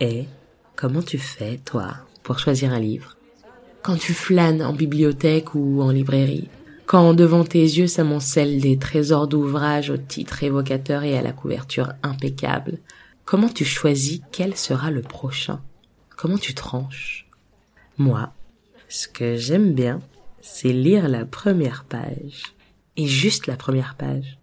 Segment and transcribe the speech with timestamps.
[0.00, 0.24] Et
[0.76, 3.16] comment tu fais, toi, pour choisir un livre?
[3.82, 6.48] Quand tu flânes en bibliothèque ou en librairie,
[6.86, 11.92] quand devant tes yeux s'amoncellent des trésors d'ouvrages au titre évocateur et à la couverture
[12.02, 12.78] impeccable,
[13.24, 15.60] comment tu choisis quel sera le prochain?
[16.16, 17.26] Comment tu tranches?
[17.96, 18.32] Moi,
[18.88, 20.00] ce que j'aime bien,
[20.40, 22.54] c'est lire la première page.
[22.96, 24.39] Et juste la première page.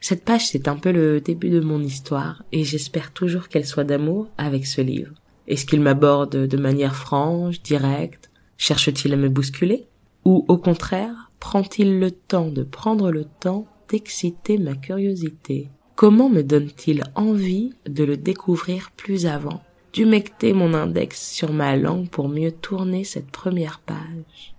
[0.00, 3.84] Cette page, c'est un peu le début de mon histoire, et j'espère toujours qu'elle soit
[3.84, 5.12] d'amour avec ce livre.
[5.46, 8.30] Est-ce qu'il m'aborde de manière franche, directe?
[8.56, 9.86] Cherche-t-il à me bousculer?
[10.24, 15.68] Ou au contraire, prend-il le temps de prendre le temps d'exciter ma curiosité?
[15.96, 19.60] Comment me donne-t-il envie de le découvrir plus avant?
[19.92, 24.54] D'humecter mon index sur ma langue pour mieux tourner cette première page?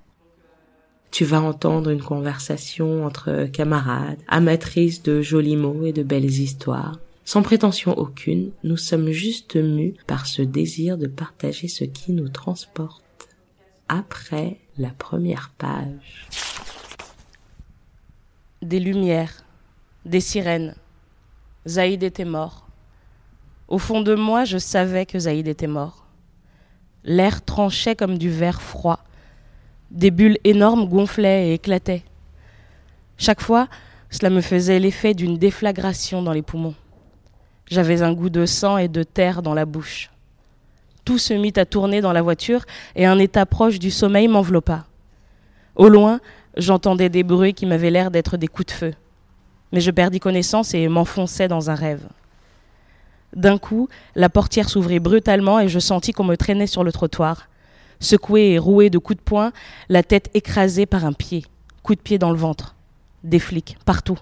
[1.11, 6.97] Tu vas entendre une conversation entre camarades, amatrices de jolis mots et de belles histoires.
[7.25, 12.29] Sans prétention aucune, nous sommes juste mus par ce désir de partager ce qui nous
[12.29, 13.03] transporte.
[13.89, 16.27] Après la première page.
[18.61, 19.43] Des lumières,
[20.05, 20.75] des sirènes.
[21.67, 22.67] Zaïd était mort.
[23.67, 26.05] Au fond de moi, je savais que Zaïd était mort.
[27.03, 29.03] L'air tranchait comme du verre froid
[29.91, 32.03] des bulles énormes gonflaient et éclataient.
[33.17, 33.67] Chaque fois,
[34.09, 36.75] cela me faisait l'effet d'une déflagration dans les poumons.
[37.67, 40.09] J'avais un goût de sang et de terre dans la bouche.
[41.05, 44.85] Tout se mit à tourner dans la voiture et un état proche du sommeil m'enveloppa.
[45.75, 46.19] Au loin,
[46.57, 48.93] j'entendais des bruits qui m'avaient l'air d'être des coups de feu.
[49.71, 52.07] Mais je perdis connaissance et m'enfonçais dans un rêve.
[53.33, 57.47] D'un coup, la portière s'ouvrit brutalement et je sentis qu'on me traînait sur le trottoir
[58.01, 59.53] secoué et roué de coups de poing,
[59.87, 61.45] la tête écrasée par un pied,
[61.83, 62.75] coup de pied dans le ventre.
[63.23, 64.19] Des flics, partout.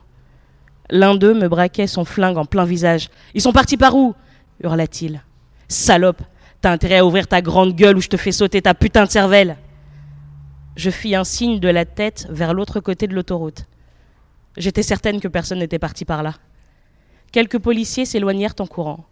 [0.92, 3.10] L'un d'eux me braquait son flingue en plein visage.
[3.34, 4.14] Ils sont partis par où?
[4.62, 5.24] hurla-t-il.
[5.68, 6.22] Salope,
[6.62, 9.10] t'as intérêt à ouvrir ta grande gueule ou je te fais sauter ta putain de
[9.10, 9.58] cervelle.
[10.76, 13.66] Je fis un signe de la tête vers l'autre côté de l'autoroute.
[14.58, 16.34] J'étais certaine que personne n'était parti par là.
[17.32, 19.06] Quelques policiers s'éloignèrent en courant.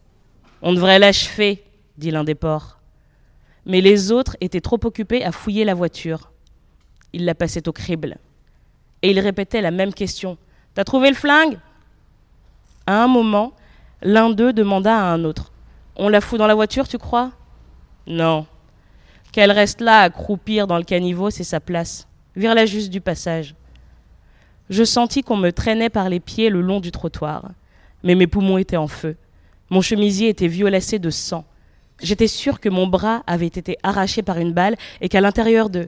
[0.62, 1.64] On devrait l'achever,
[1.98, 2.77] dit l'un des porcs
[3.68, 6.32] mais les autres étaient trop occupés à fouiller la voiture.
[7.12, 8.18] Ils la passaient au crible.
[9.02, 10.38] Et ils répétaient la même question.
[10.74, 11.60] T'as trouvé le flingue?
[12.86, 13.52] À un moment,
[14.02, 15.52] l'un d'eux demanda à un autre.
[15.98, 17.32] On la fout dans la voiture, tu crois?
[18.08, 18.48] Non.
[19.34, 22.08] Qu'elle reste là à croupir dans le caniveau, c'est sa place.
[22.38, 23.54] Vire-la juste du passage.
[24.70, 27.52] Je sentis qu'on me traînait par les pieds le long du trottoir.
[28.02, 29.18] Mais mes poumons étaient en feu.
[29.70, 31.44] Mon chemisier était violacé de sang.
[32.02, 35.88] J'étais sûre que mon bras avait été arraché par une balle et qu'à l'intérieur de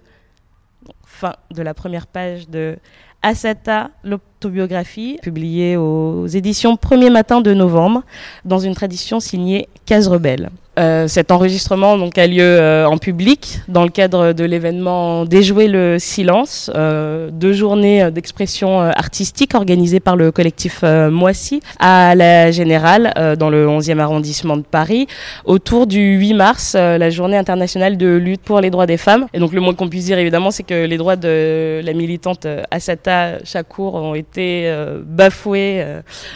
[1.05, 2.77] fin de la première page de
[3.21, 8.03] Asata, l'autobiographie, publiée aux éditions Premier Matin de novembre,
[8.45, 10.49] dans une tradition signée Case Rebelle.
[10.79, 15.67] Euh, cet enregistrement donc, a lieu euh, en public dans le cadre de l'événement Déjouer
[15.67, 23.35] le silence, euh, deux journées d'expression artistique organisées par le collectif Moissy à la Générale
[23.37, 25.07] dans le 11e arrondissement de Paris
[25.45, 29.25] autour du 8 mars, la journée internationale de lutte pour les droits des femmes.
[29.33, 32.47] Et donc le moins qu'on puisse dire évidemment c'est que les droits de la militante
[32.71, 34.73] Assata Chakour ont été
[35.05, 35.83] bafoués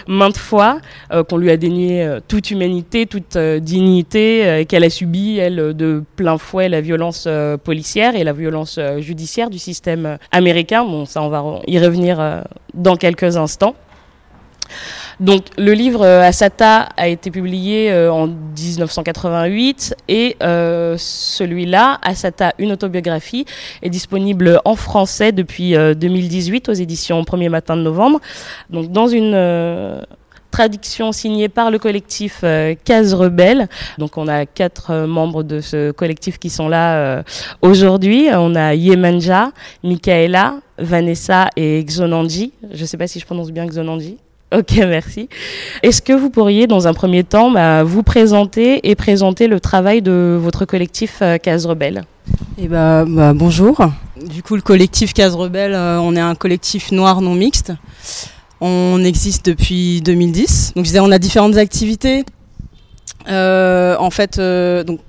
[0.08, 0.80] maintes fois,
[1.30, 6.38] qu'on lui a dénié toute humanité, toute dignité euh, qu'elle a subi, elle, de plein
[6.38, 10.84] fouet la violence euh, policière et la violence euh, judiciaire du système américain.
[10.84, 12.44] Bon, ça, on va y revenir
[12.74, 13.76] dans quelques instants.
[15.20, 23.46] Donc le livre Asata a été publié en 1988 et celui-là, Asata, une autobiographie,
[23.84, 28.20] est disponible en français depuis 2018 aux éditions Premier Matin de Novembre.
[28.72, 29.36] Donc dans une
[30.54, 33.68] traduction signée par le collectif euh, Case Rebelle.
[33.98, 37.24] Donc on a quatre euh, membres de ce collectif qui sont là euh,
[37.64, 38.28] aujourd'hui.
[38.32, 39.52] On a Yemanja,
[39.84, 42.54] Michaela, Vanessa et Xonanji.
[42.72, 44.18] Je ne sais pas si je prononce bien Xonanji.
[44.56, 45.28] Ok, merci.
[45.82, 50.04] Est-ce que vous pourriez, dans un premier temps, bah, vous présenter et présenter le travail
[50.04, 52.04] de votre collectif Case Rebelle?
[52.60, 53.80] Eh bah, bah, bonjour.
[54.24, 57.74] Du coup, le collectif Case Rebelle, on est un collectif noir non mixte.
[58.66, 60.72] On existe depuis 2010.
[60.78, 62.24] Donc je disais, on a différentes activités.
[63.28, 65.02] Euh, en fait, euh, donc,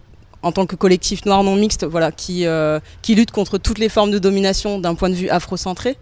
[0.42, 3.88] en tant que collectif noir non mixte, voilà, qui, euh, qui lutte contre toutes les
[3.88, 5.96] formes de domination d'un point de vue afrocentré.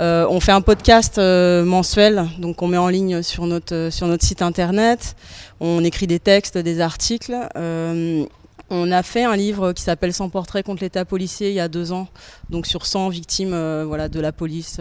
[0.00, 3.90] on fait un podcast mensuel, donc on met en ligne sur notre,
[4.22, 5.14] site internet.
[5.60, 7.36] On écrit des textes, des articles.
[7.54, 11.68] on a fait un livre qui s'appelle Sans portrait contre l'État policier il y a
[11.68, 12.08] deux ans,
[12.48, 14.80] donc sur 100 victimes voilà, de la police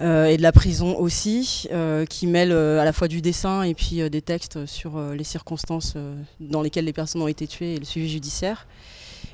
[0.00, 1.68] et de la prison aussi,
[2.08, 5.94] qui mêle à la fois du dessin et puis des textes sur les circonstances
[6.40, 8.66] dans lesquelles les personnes ont été tuées et le suivi judiciaire.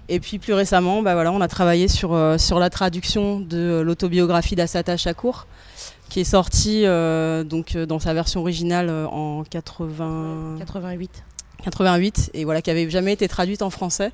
[0.08, 4.56] Et puis plus récemment, bah voilà, on a travaillé sur, sur la traduction de l'autobiographie
[4.56, 5.46] d'Assata Shakur,
[6.08, 10.56] qui est sortie donc, dans sa version originale en 80...
[10.58, 11.24] 88.
[11.62, 14.12] 88, et voilà, qui avait jamais été traduite en français.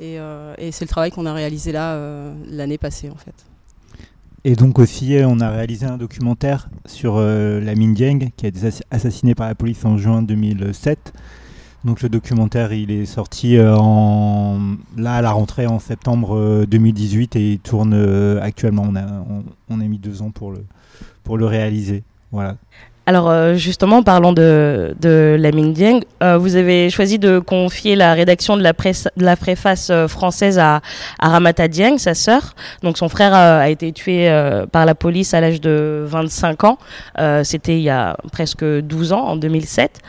[0.00, 3.34] Euh, et, c'est le travail qu'on a réalisé là euh, l'année passée en fait.
[4.44, 8.48] Et donc aussi, euh, on a réalisé un documentaire sur la mine Dieng qui a
[8.48, 11.12] été assassinée par la police en juin 2007.
[11.84, 14.58] Donc le documentaire, il est sorti en,
[14.96, 17.94] là à la rentrée en septembre 2018 et il tourne
[18.42, 18.84] actuellement.
[18.88, 19.06] On a,
[19.68, 20.64] on, a mis deux ans pour le,
[21.22, 22.02] pour le réaliser.
[22.32, 22.56] Voilà.
[23.08, 28.12] Alors euh, justement, parlant de, de Lamine Dieng, euh, vous avez choisi de confier la
[28.12, 28.74] rédaction de la,
[29.36, 30.82] préface euh, française à,
[31.18, 32.54] à, Ramata Dieng, sa sœur.
[32.82, 34.28] Donc son frère a été tué
[34.72, 36.78] par la police à l'âge de 25 ans.
[37.44, 40.00] C'était il y a presque 12 ans, en 2007.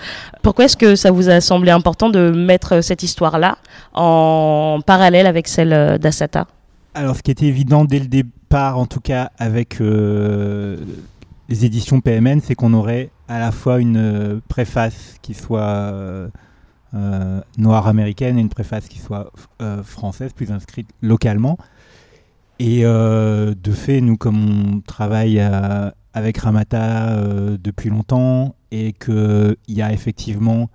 [0.42, 3.60] Pourquoi est-ce que ça vous a semblé important de mettre cette histoire-là
[3.94, 6.48] en parallèle avec celle d'Assata
[6.95, 9.80] Alors ce qui était évident dès le départ, en tout cas avec
[11.50, 16.30] les éditions PMN, c'est qu'on aurait à la fois une euh, préface qui soit euh,
[16.94, 19.31] euh, noire américaine et une préface qui soit
[19.84, 21.57] française, plus inscrite localement.
[22.60, 25.40] Et de fait, nous, comme on travaille
[26.13, 27.16] avec Ramata
[27.57, 30.69] depuis longtemps et qu'il y a effectivement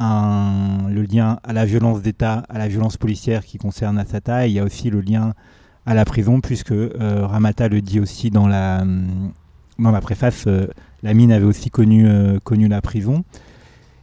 [0.00, 4.52] le lien à la violence d'État, à la violence policière qui concerne Assata, et il
[4.52, 5.32] y a aussi le lien
[5.86, 8.84] à la prison, puisque Ramata le dit aussi dans la
[9.78, 10.66] dans la préface, euh,
[11.02, 13.24] la mine avait aussi connu, euh, connu la prison.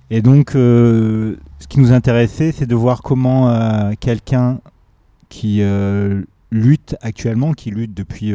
[0.09, 4.59] Et donc, euh, ce qui nous intéressait, c'est de voir comment quelqu'un
[5.29, 5.63] qui
[6.51, 8.33] lutte actuellement, qui lutte depuis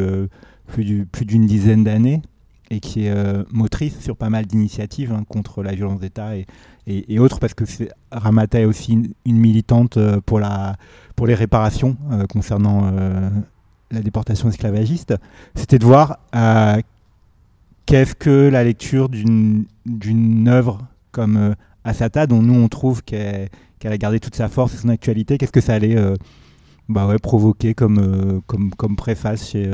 [0.66, 2.22] plus d'une dizaine d'années,
[2.70, 3.14] et qui est
[3.52, 6.30] motrice sur pas mal d'initiatives hein, contre la violence d'État
[6.86, 7.64] et, autres, parce que
[8.10, 11.98] Ramata est aussi une, militante pour les réparations
[12.32, 12.90] concernant
[13.90, 15.14] la déportation esclavagiste,
[15.54, 16.20] c'était de voir
[17.86, 21.54] qu'est-ce que la lecture d'une œuvre comme euh,
[21.84, 23.48] Asata, dont nous on trouve qu'elle
[23.84, 26.14] a gardé toute sa force et son actualité, qu'est-ce que ça allait euh,
[26.88, 29.70] bah ouais, provoquer comme, euh, comme, comme préface chez,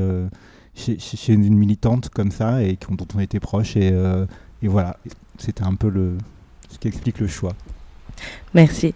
[0.74, 3.76] chez, chez, une militante comme ça et dont on était proche.
[3.76, 3.92] Et,
[4.62, 4.96] et voilà,
[5.38, 6.16] c'était un peu le,
[6.70, 7.52] ce qui explique le choix.
[8.54, 8.94] Merci.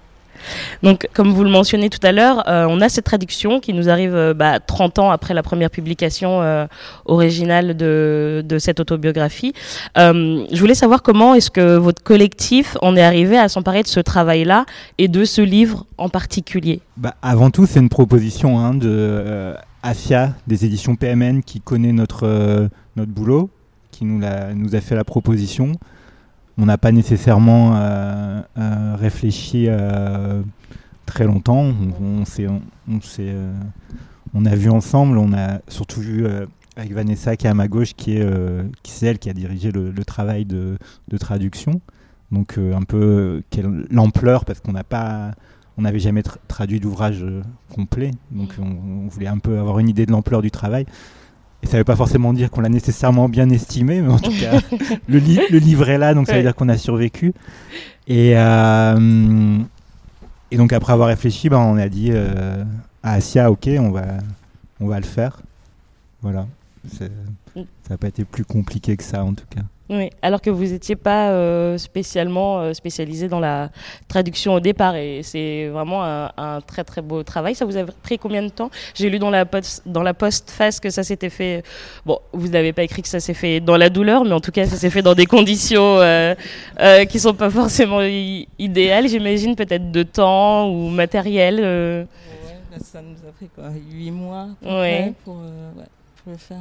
[0.83, 3.89] Donc, comme vous le mentionnez tout à l'heure, euh, on a cette traduction qui nous
[3.89, 6.67] arrive euh, bah, 30 ans après la première publication euh,
[7.05, 9.53] originale de, cette autobiographie.
[9.97, 14.01] je voulais savoir comment est-ce que votre collectif en est arrivé à s'emparer de ce
[14.01, 14.65] travail-là
[14.99, 16.81] et de ce livre en particulier?
[16.97, 22.69] Bah, Avant tout, c'est une proposition hein, de Asia des éditions PMN qui connaît notre,
[22.97, 23.51] notre boulot,
[23.91, 25.73] qui nous a fait la proposition
[26.59, 30.43] on n'a pas nécessairement euh, euh, réfléchi euh,
[31.05, 31.65] très longtemps.
[32.01, 33.01] On, on,
[34.35, 36.27] on, a vu ensemble, on a surtout vu
[36.77, 38.27] avec Vanessa qui est à ma gauche, qui est,
[38.83, 40.79] qui celle qui a dirigé le, travail de,
[41.19, 41.81] traduction.
[42.33, 43.43] Donc un peu
[43.91, 45.33] l'ampleur, parce qu'on n'a pas,
[45.79, 47.25] on n'avait jamais traduit d'ouvrage
[47.75, 50.87] complet, donc on, voulait un peu avoir une idée de l'ampleur du travail.
[51.67, 54.31] Et ça ne veut pas forcément dire qu'on l'a nécessairement bien estimé, mais en tout
[54.31, 54.61] cas,
[55.09, 57.35] le, le, livre est là, donc ça veut dire qu'on a survécu.
[58.07, 59.59] Et, euh,
[60.53, 62.63] et donc après avoir réfléchi, ben, on a dit euh,
[63.03, 64.05] à Asia, ok, on va,
[64.79, 65.41] on va le faire.
[66.23, 66.47] Voilà.
[66.85, 67.07] Mm.
[67.57, 69.63] Ça n'a pas été plus compliqué que ça en tout cas.
[69.89, 73.71] Oui, alors que vous n'étiez pas euh, spécialement euh, spécialisé dans la
[74.09, 77.55] traduction au départ, et c'est vraiment un, très très beau travail.
[77.55, 78.71] Ça vous a pris combien de temps?
[78.95, 81.63] J'ai lu dans la post, dans la postface que ça s'était fait.
[82.05, 84.51] Bon, vous n'avez pas écrit que ça s'est fait dans la douleur, mais en tout
[84.51, 86.35] cas, ça s'est fait dans des conditions euh,
[86.81, 88.03] euh qui sont pas forcément
[88.59, 89.09] idéales.
[89.09, 91.61] J'imagine peut-être de temps ou matériel.
[91.61, 92.07] Ouais,
[92.83, 94.73] ça nous a pris quoi, 8 mois pour,
[95.25, 96.59] pour, le faire.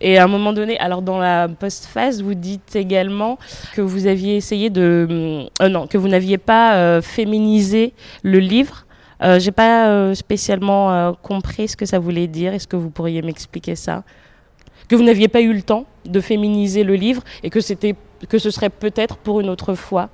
[0.00, 3.38] Et à un moment donné, alors dans la post-phase, vous dites également
[3.74, 8.86] que vous aviez essayé de, euh, non, que vous n'aviez pas euh, féminisé le livre.
[9.22, 12.54] Euh, J'ai pas euh, spécialement compris ce que ça voulait dire.
[12.54, 14.04] Est-ce que vous pourriez m'expliquer ça?
[14.88, 17.58] Que vous n'aviez pas eu le temps de féminiser le livre et que
[18.26, 20.08] que ce serait peut-être pour une autre fois.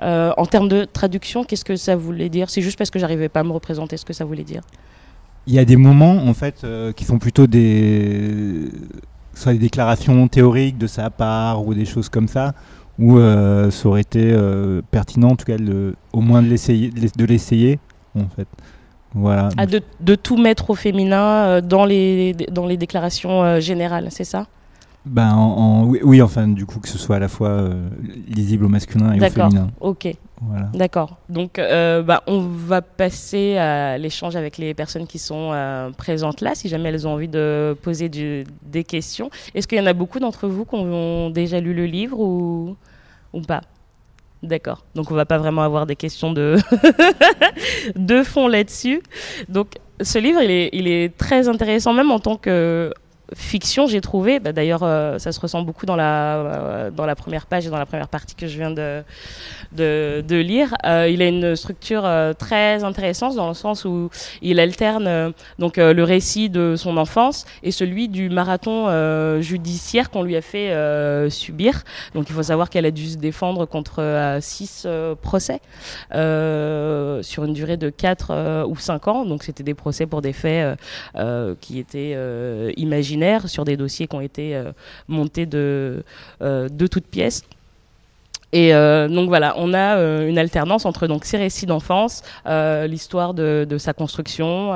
[0.00, 2.48] en termes de traduction, qu'est-ce que ça voulait dire?
[2.48, 4.62] C'est juste parce que j'arrivais pas à me représenter ce que ça voulait dire.
[5.46, 6.66] Il y a des moments en fait
[6.96, 8.70] qui sont plutôt des
[9.36, 12.54] soit des déclarations théoriques de sa part ou des choses comme ça,
[12.98, 15.56] où euh, ça aurait été euh, pertinent en tout cas
[16.12, 17.78] au moins de l'essayer, de l'essayer
[18.18, 18.48] en fait.
[19.14, 19.50] Voilà.
[19.56, 24.24] Ah, de, de, tout mettre au féminin euh, dans, les, dans les déclarations générales, c'est
[24.24, 24.46] ça?
[25.06, 27.70] Ben, en, oui, enfin, du coup, que ce soit à la fois
[28.28, 29.68] lisible au masculin et au féminin.
[29.80, 30.16] ok.
[30.74, 31.16] D'accord.
[31.28, 35.52] Donc, bah, on va passer à l'échange avec les personnes qui sont
[35.96, 39.30] présentes là, si jamais elles ont envie de poser des questions.
[39.54, 42.76] Est-ce qu'il y en a beaucoup d'entre vous qui ont déjà lu le livre ou,
[43.32, 43.62] ou pas?
[44.42, 44.84] D'accord.
[44.94, 46.56] Donc on va pas vraiment avoir des questions de,
[47.96, 49.02] de fond là-dessus.
[49.48, 52.92] Donc ce livre, il est, il est très intéressant même en tant que
[53.34, 54.38] fiction, j'ai trouvé.
[54.38, 57.70] Bah, d'ailleurs, euh, ça se ressent beaucoup dans la, euh, dans la première page et
[57.70, 59.04] dans la première partie que je viens de,
[60.30, 60.74] lire.
[60.84, 64.10] Euh, il a une structure très intéressante dans le sens où
[64.42, 70.36] il alterne donc le récit de son enfance et celui du marathon judiciaire qu'on lui
[70.36, 70.74] a fait
[71.30, 71.82] subir.
[72.14, 74.86] Donc, il faut savoir qu'elle a dû se défendre contre six
[75.22, 75.60] procès
[76.10, 79.24] sur une durée de 4 ou 5 ans.
[79.24, 80.78] Donc, c'était des procès pour des faits
[81.60, 82.14] qui étaient
[83.48, 84.72] sur des dossiers qui ont été euh,
[85.08, 86.02] montés euh,
[86.40, 87.42] de toutes pièces.
[88.52, 93.66] Et euh, donc voilà, on a une alternance entre donc ces récits d'enfance, l'histoire de,
[93.78, 94.72] sa construction,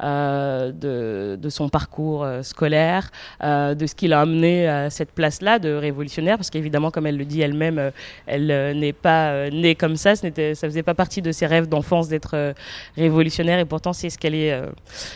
[0.00, 3.10] de, de, son parcours scolaire,
[3.42, 7.24] de ce qui l'a amené à cette place-là de révolutionnaire, parce qu'évidemment, comme elle le
[7.24, 7.92] dit elle-même,
[8.26, 11.68] elle, n'est pas née comme ça, ce n'était, ça faisait pas partie de ses rêves
[11.68, 12.54] d'enfance d'être
[12.96, 14.58] révolutionnaire, et pourtant c'est ce qu'elle est,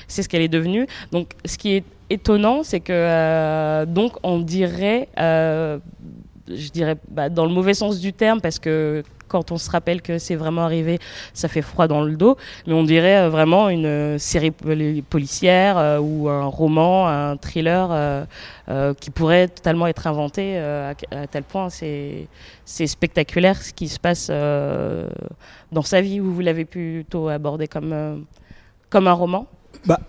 [0.07, 0.87] c'est ce qu'elle est devenue.
[1.13, 5.79] Donc, ce qui est étonnant, c'est que euh, donc on dirait, euh,
[6.49, 10.03] je dirais bah, dans le mauvais sens du terme, parce que quand on se rappelle
[10.03, 10.99] que c'est vraiment arrivé,
[11.35, 12.37] ça fait froid dans le dos,
[12.67, 18.27] mais on dirait euh, vraiment une série policière ou un roman, un thriller
[19.01, 20.95] qui pourrait totalement être inventé à,
[21.31, 22.29] tel point c'est
[22.87, 26.19] spectaculaire ce qui se passe dans sa vie.
[26.19, 28.25] Vous, vous l'avez plutôt abordé comme,
[28.91, 29.47] comme un roman
[29.85, 30.01] bah,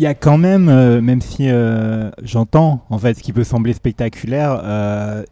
[0.00, 3.72] y a quand même, euh, même si euh, j'entends en fait ce qui peut sembler
[3.72, 5.22] spectaculaire, euh,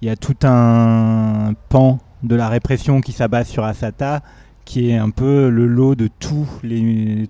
[0.00, 4.22] il y a tout un pan de la répression qui s'abat sur Asata,
[4.64, 7.28] qui est un peu le lot de tous les,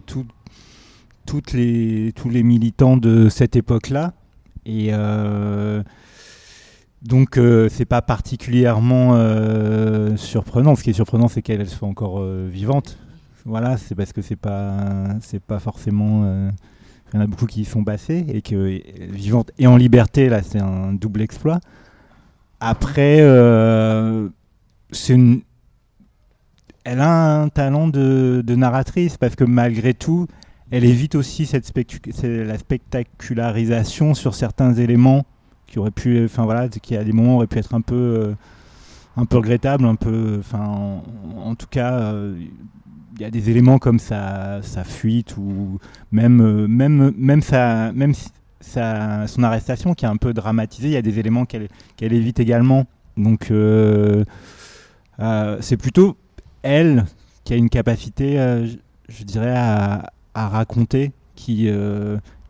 [1.26, 4.12] toutes les, tous les militants de cette époque-là.
[4.64, 4.92] Et
[7.02, 9.16] donc c'est pas particulièrement
[10.16, 10.76] surprenant.
[10.76, 12.98] Ce qui est surprenant, c'est qu'elle soit encore vivante
[13.44, 16.22] voilà, c'est parce que c'est pas, c'est pas forcément.
[16.25, 16.50] Euh,
[17.12, 18.80] il y en a beaucoup qui y sont passés et que
[19.11, 21.61] vivante et en liberté, là, c'est un double exploit.
[22.61, 24.28] Après, euh,
[24.92, 25.18] c'est.
[26.84, 30.26] Elle a un talent de, narratrice parce que malgré tout,
[30.70, 31.70] elle évite aussi cette
[32.25, 35.25] la spectacularisation sur certains éléments
[35.66, 38.34] qui auraient pu, enfin voilà, qui à des moments auraient pu être un peu, euh,
[39.16, 41.02] un peu regrettable, un peu, enfin,
[41.37, 42.14] en, tout cas,
[43.21, 45.78] y a des éléments comme sa, sa fuite ou
[46.11, 48.12] même, euh, même, même, sa, même
[48.61, 50.88] sa, son arrestation qui est un peu dramatisée.
[50.88, 51.69] Il y a des éléments qu'elle
[52.00, 52.87] évite également.
[53.16, 54.25] Donc euh,
[55.21, 56.16] euh, c'est plutôt
[56.62, 57.04] elle
[57.45, 58.37] qui a une capacité,
[59.09, 61.69] je, dirais, à, raconter, qui,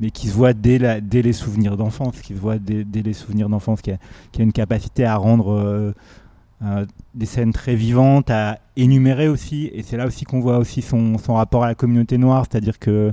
[0.01, 3.01] mais qui se voit dès, la, dès les souvenirs d'enfance, qui se voit dès, dès
[3.01, 3.91] les souvenirs d'enfance, qui
[4.33, 5.95] qui a, une capacité à rendre
[6.65, 10.81] euh, des scènes très vivantes à énumérer aussi et c'est là aussi qu'on voit aussi
[10.81, 13.13] son, rapport à la communauté noire c'est-à-dire que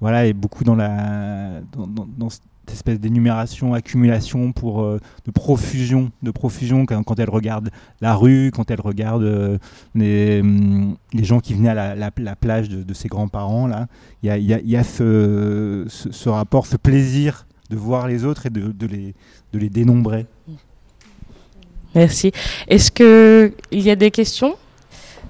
[0.00, 6.30] voilà est beaucoup dans la dans, cette espèce d'énumération accumulation pour euh, de profusion de
[6.30, 7.70] profusion quand, elle regarde
[8.00, 9.58] la rue quand elle regarde euh,
[9.96, 13.88] les, hum, les, gens qui venaient à la, la, plage de, ses grands-parents là
[14.22, 18.46] il y a, y a, y a ce, rapport ce plaisir de voir les autres
[18.46, 19.14] et de, les,
[19.52, 20.26] de les dénombrer
[21.94, 22.32] Merci.
[22.68, 24.56] Est-ce qu'il y a des questions?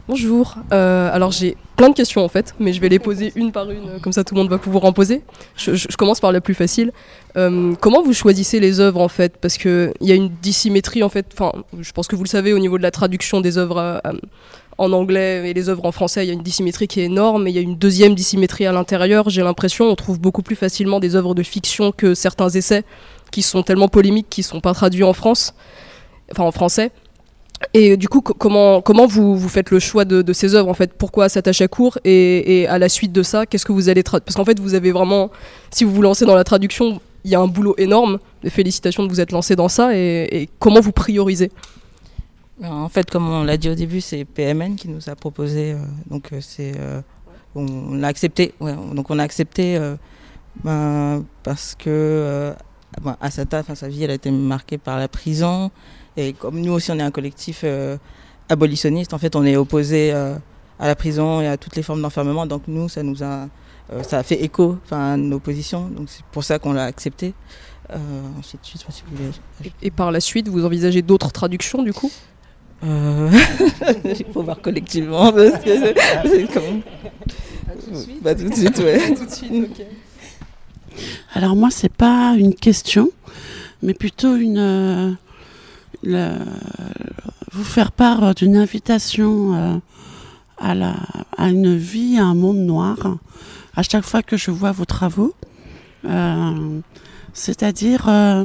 [0.06, 0.56] Bonjour.
[0.71, 3.71] Euh, alors j'ai plein de questions en fait, mais je vais les poser une par
[3.71, 5.23] une, comme ça tout le monde va pouvoir en poser.
[5.56, 6.92] Je, commence par la plus facile.
[7.38, 9.38] Euh, comment vous choisissez les œuvres en fait?
[9.38, 12.52] Parce qu'il y a une dissymétrie en fait, enfin je pense que vous le savez
[12.52, 14.12] au niveau de la traduction des œuvres euh,
[14.76, 17.44] en anglais et les œuvres en français, il y a une dissymétrie qui est énorme,
[17.44, 19.30] mais il y a une deuxième dissymétrie à l'intérieur.
[19.30, 22.85] J'ai l'impression on trouve beaucoup plus facilement des œuvres de fiction que certains essais
[23.30, 25.54] qui sont tellement polémiques qui ne sont pas traduits en France
[26.34, 26.90] enfin en français.
[27.72, 30.92] Et du coup, comment, vous, faites le choix de, ces œuvres en fait?
[30.92, 31.68] Pourquoi s'attacher à
[32.04, 34.74] et, à la suite de ça, qu'est-ce que vous allez traduire Parce qu'en fait, vous
[34.74, 35.30] avez vraiment,
[35.70, 38.18] si vous vous lancez dans la traduction, il y a un boulot énorme.
[38.46, 39.96] Félicitations de vous être lancé dans ça.
[39.96, 41.50] Et, comment vous priorisez?
[42.60, 45.72] Ben, En fait, comme on l'a dit au début, c'est PMN qui nous a proposé.
[45.72, 45.78] Euh,
[46.10, 47.00] donc euh, c'est, euh,
[47.54, 48.52] on l'a accepté.
[48.60, 49.80] donc on a accepté
[50.62, 52.52] ben, parce que
[53.02, 55.70] ben, Asata, sa vie, elle a été marquée par la prison.
[56.16, 57.97] Et comme nous aussi, on est un collectif euh,
[58.49, 60.37] abolitionniste, en fait, on est opposé euh,
[60.78, 62.47] à la prison et à toutes les formes d'enfermement.
[62.47, 63.49] Donc nous, ça nous a,
[63.92, 65.88] euh, ça a fait écho à nos positions.
[65.88, 67.35] Donc c'est pour ça qu'on l'a accepté.
[68.38, 69.73] ensuite, je sais pas si vous voulez.
[69.83, 72.11] Et par la suite, vous envisagez d'autres traductions du coup?
[72.85, 73.30] Euh,
[74.04, 75.33] Il faut voir collectivement.
[75.33, 75.94] Parce que c'est-
[76.28, 76.83] c'est comme-
[78.23, 79.14] Pas tout de suite, ouais.
[79.14, 79.87] Tout de suite, ok.
[81.35, 83.11] Alors moi, c'est pas une question,
[83.83, 85.11] mais plutôt une euh,
[86.04, 86.38] le-
[87.52, 89.76] vous faire part d'une invitation euh,
[90.58, 90.94] à la
[91.37, 92.96] à une vie, à un monde noir.
[93.76, 95.34] À chaque fois que je vois vos travaux,
[96.06, 96.80] Euh,
[97.32, 98.44] c'est-à-dire euh,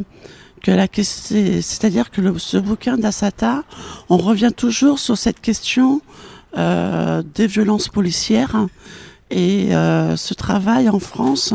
[0.63, 3.63] que la c'est-à-dire que le- ce bouquin d'Assata,
[4.07, 6.01] on revient toujours sur cette question
[6.57, 8.55] euh, des violences policières.
[9.29, 11.53] Et euh, ce travail en France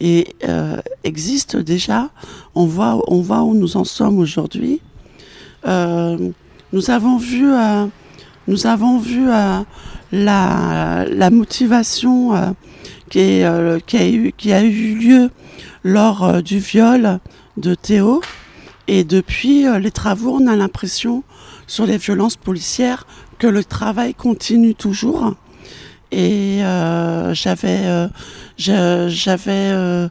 [0.00, 2.08] et, euh, existe déjà.
[2.56, 4.80] On voit, on voit où nous en sommes aujourd'hui.
[5.66, 6.30] Euh,
[6.72, 7.86] nous avons vu, euh,
[8.48, 9.60] nous avons vu euh,
[10.10, 12.54] la, la motivation
[13.10, 15.30] qui, est, qui, a eu, qui a eu lieu
[15.84, 17.18] lors du viol
[17.56, 18.20] de Théo.
[18.88, 21.22] Et depuis les travaux, on a l'impression
[21.66, 23.06] sur les violences policières
[23.38, 25.34] que le travail continue toujours.
[26.12, 30.08] Et euh, j'avais, euh, j'avais, euh,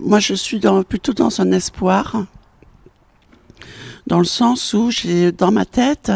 [0.00, 2.24] moi je suis dans, plutôt dans un espoir,
[4.06, 6.12] dans le sens où j'ai dans ma tête.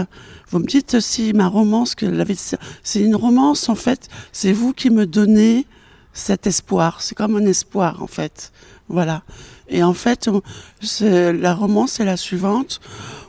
[0.51, 2.37] Vous me dites si ma romance, que l'avait-
[2.83, 4.09] c'est une romance en fait.
[4.33, 5.67] C'est vous qui me donnez
[6.13, 7.01] cet espoir.
[7.01, 8.53] C'est comme un espoir en fait.
[8.89, 9.23] Voilà.
[9.69, 10.31] Et en fait,
[11.11, 12.81] la romance est la suivante,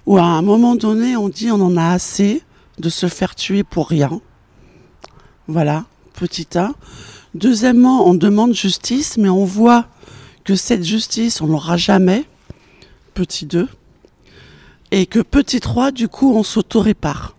[0.06, 2.44] où à un moment donné, on dit on en a assez
[2.78, 4.22] de se faire tuer pour rien.
[5.48, 6.74] Voilà, petit 1.
[7.36, 9.86] Deuxièmement, on demande justice, mais on voit
[10.46, 12.26] que cette justice, on l'aura jamais.
[13.14, 13.68] Petit 2.
[14.92, 17.36] Et que petit 3, du coup, on s'auto-répare.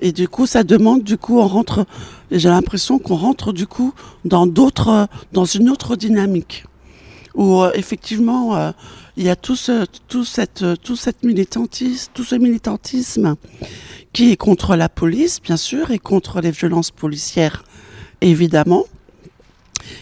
[0.00, 1.86] Et du coup, ça demande, du coup, on rentre,
[2.30, 3.92] j'ai l'impression qu'on rentre, du coup,
[4.24, 6.64] dans d'autres, dans une autre dynamique.
[7.34, 8.72] Où, euh, effectivement, euh,
[9.16, 13.36] il y a tout ce, tout cette, tout cette militantisme, tout ce militantisme
[14.12, 17.64] qui est contre la police, bien sûr, et contre les violences policières,
[18.20, 18.84] évidemment.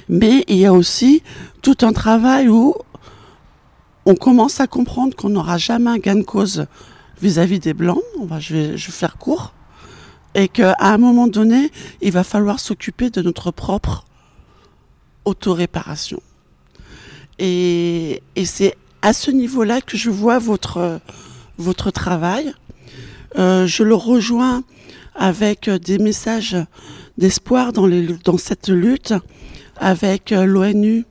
[0.08, 1.22] Mais il y a aussi
[1.62, 2.74] tout un travail où
[4.06, 6.66] on commence à comprendre qu'on n'aura jamais un gain de cause
[7.20, 8.02] vis-à-vis des Blancs.
[8.18, 9.52] On va, je, vais, je vais faire court.
[10.34, 14.04] Et qu'à un moment donné, il va falloir s'occuper de notre propre
[15.24, 16.20] autoréparation.
[17.38, 21.00] Et, et c'est à ce niveau-là que je vois votre,
[21.58, 22.52] votre travail.
[23.38, 24.62] Euh, je le rejoins
[25.14, 26.56] avec des messages
[27.18, 27.88] d'espoir dans,
[28.24, 29.14] dans cette lutte,
[29.76, 31.04] avec l'ONU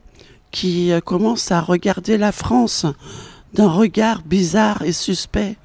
[0.50, 2.86] qui euh, commence à regarder la France
[3.54, 5.56] d'un regard bizarre et suspect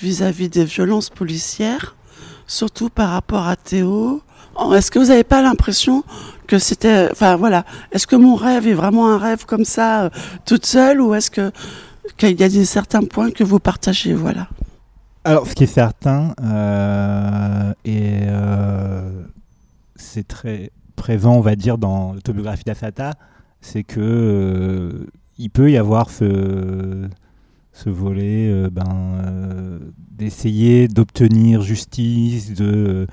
[0.00, 1.96] vis-à-vis des violences policières,
[2.46, 4.22] surtout par rapport à Théo.
[4.58, 6.04] Oh, Est-ce que vous n'avez pas l'impression
[6.46, 10.10] que c'était, enfin voilà, est-ce que mon rêve est vraiment un rêve comme ça, euh,
[10.44, 11.50] toute seule, ou est-ce que
[12.16, 14.48] qu'il y a des certains points que vous partagez, voilà.
[15.24, 18.20] Alors, ce qui est certain, euh, et
[19.96, 23.14] c'est très présent, on va dire, dans l'autobiographie d'Asata,
[23.66, 25.06] c'est que euh,
[25.38, 27.08] il peut y avoir ce,
[27.72, 28.84] ce volet euh, ben,
[29.24, 29.78] euh,
[30.12, 33.08] d'essayer d'obtenir justice, de,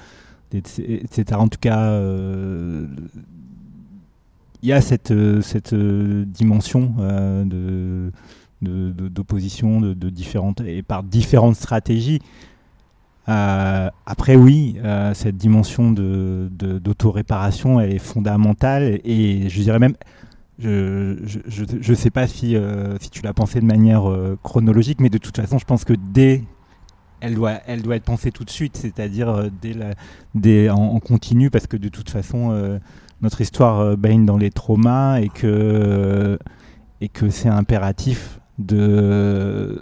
[0.54, 1.40] etc.
[1.40, 2.00] En tout cas,
[4.62, 6.94] il y a cette, cette dimension
[7.46, 8.12] de
[8.62, 12.20] d'opposition de, différentes et par différentes stratégies.
[13.26, 14.78] Après oui,
[15.14, 19.96] cette dimension de- d'autoréparation elle est fondamentale et je dirais même,
[20.60, 21.16] je
[21.82, 25.18] je sais pas si euh, si tu l'as pensé de manière euh, chronologique, mais de
[25.18, 26.44] toute façon je pense que dès
[27.22, 29.50] elle doit, elle doit être pensée tout de suite, c'est-à-dire euh,
[30.36, 32.80] dès en, continu, parce que de toute façon,
[33.22, 36.38] notre histoire baigne dans les traumas et que,
[37.00, 39.82] et que c'est impératif de,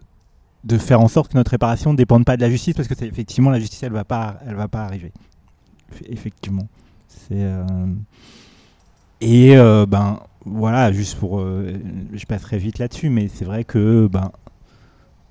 [0.66, 3.04] de faire en sorte que notre réparation ne dépende pas de la justice, parce que
[3.04, 5.12] effectivement la justice, elle va va pas arriver.
[5.92, 6.68] Eff- Effectivement.
[9.20, 9.56] Et
[9.88, 11.74] ben voilà, juste pour, euh,
[12.14, 14.32] je passerai vite là-dessus, mais c'est vrai que ben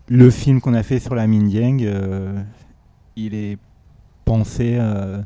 [0.08, 2.40] le film qu'on a fait sur la Mindiang, euh,
[3.16, 3.58] il est
[4.24, 5.20] pensé euh,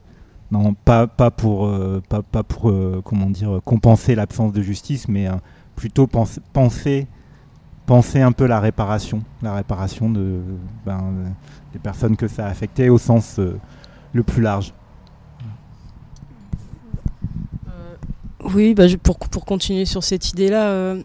[0.50, 1.70] non pas pour
[2.08, 5.34] pas, pour euh, comment dire compenser l'absence de justice, mais euh,
[5.76, 7.06] plutôt pense- penser
[7.86, 10.40] penser un peu la réparation, la réparation de
[10.86, 11.34] ben,
[11.74, 12.54] des personnes que ça a
[12.88, 13.38] au sens
[14.14, 14.72] le plus large.
[18.44, 21.02] Oui, bah, pour, pour continuer sur cette idée-là, euh,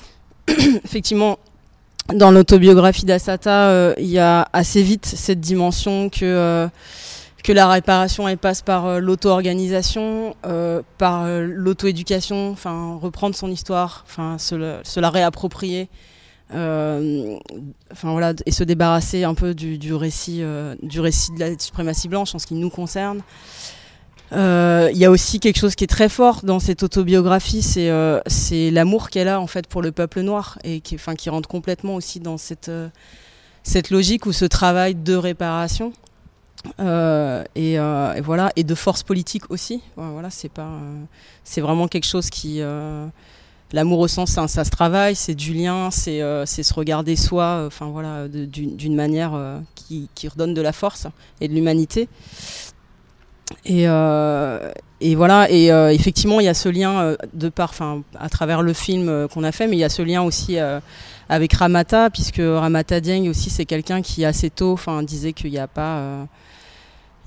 [0.84, 1.38] effectivement,
[2.14, 6.66] dans l'autobiographie d'Asata, euh, il y a assez vite cette dimension que, euh,
[7.44, 10.34] que la réparation elle passe par l'auto-organisation,
[10.96, 14.54] par l'auto-éducation, enfin reprendre son histoire, enfin se,
[14.98, 15.88] la réapproprier,
[16.50, 17.38] enfin
[18.12, 20.42] voilà et se débarrasser un peu du, du récit
[20.82, 23.20] du récit de la suprématie blanche en ce qui nous concerne.
[24.32, 27.90] Euh, Il y a aussi quelque chose qui est très fort dans cette autobiographie, c'est
[27.90, 30.98] euh, l'amour qu'elle a en fait pour le peuple noir et qui,
[31.30, 32.88] rentre complètement aussi dans cette euh,
[33.62, 35.92] cette logique ou ce travail de réparation.
[37.54, 37.78] Et,
[38.22, 40.72] voilà et de force politique aussi voilà c'est pas
[41.44, 42.60] c'est vraiment quelque chose qui
[43.72, 48.26] l'amour au sens ça, se travaille c'est du lien c'est se regarder soi enfin voilà
[48.28, 49.38] d'une manière
[49.76, 51.06] qui redonne de la force
[51.40, 52.08] et de l'humanité
[53.64, 57.70] et, euh, et voilà et euh, effectivement il y a ce lien euh, de par
[57.70, 60.58] enfin à travers le film qu'on a fait mais il y a ce lien aussi
[61.28, 65.58] avec Ramata puisque Ramata Dieng aussi c'est quelqu'un qui assez tôt enfin disait qu'il n'y
[65.58, 66.26] a pas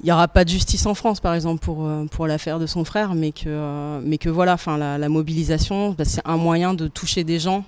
[0.04, 2.84] il n'y aura pas de justice en France, par exemple, pour, pour l'affaire de son
[2.84, 7.24] frère, mais que, mais que voilà, enfin, la, mobilisation, bah, c'est un moyen de toucher
[7.24, 7.64] des gens,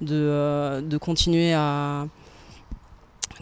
[0.00, 2.06] de, de continuer à,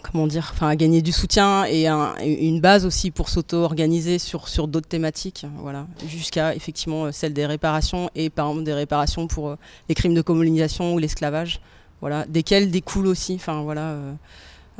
[0.02, 4.18] comment dire, enfin, à gagner du soutien et un- et une base aussi pour s'auto-organiser
[4.18, 9.48] sur, d'autres thématiques, voilà, jusqu'à effectivement celle des réparations et par exemple des réparations pour
[9.50, 9.56] euh,
[9.88, 11.60] les crimes de colonisation ou l'esclavage,
[12.00, 13.62] voilà, desquels découle aussi, enfin
[13.92, 14.12] euh,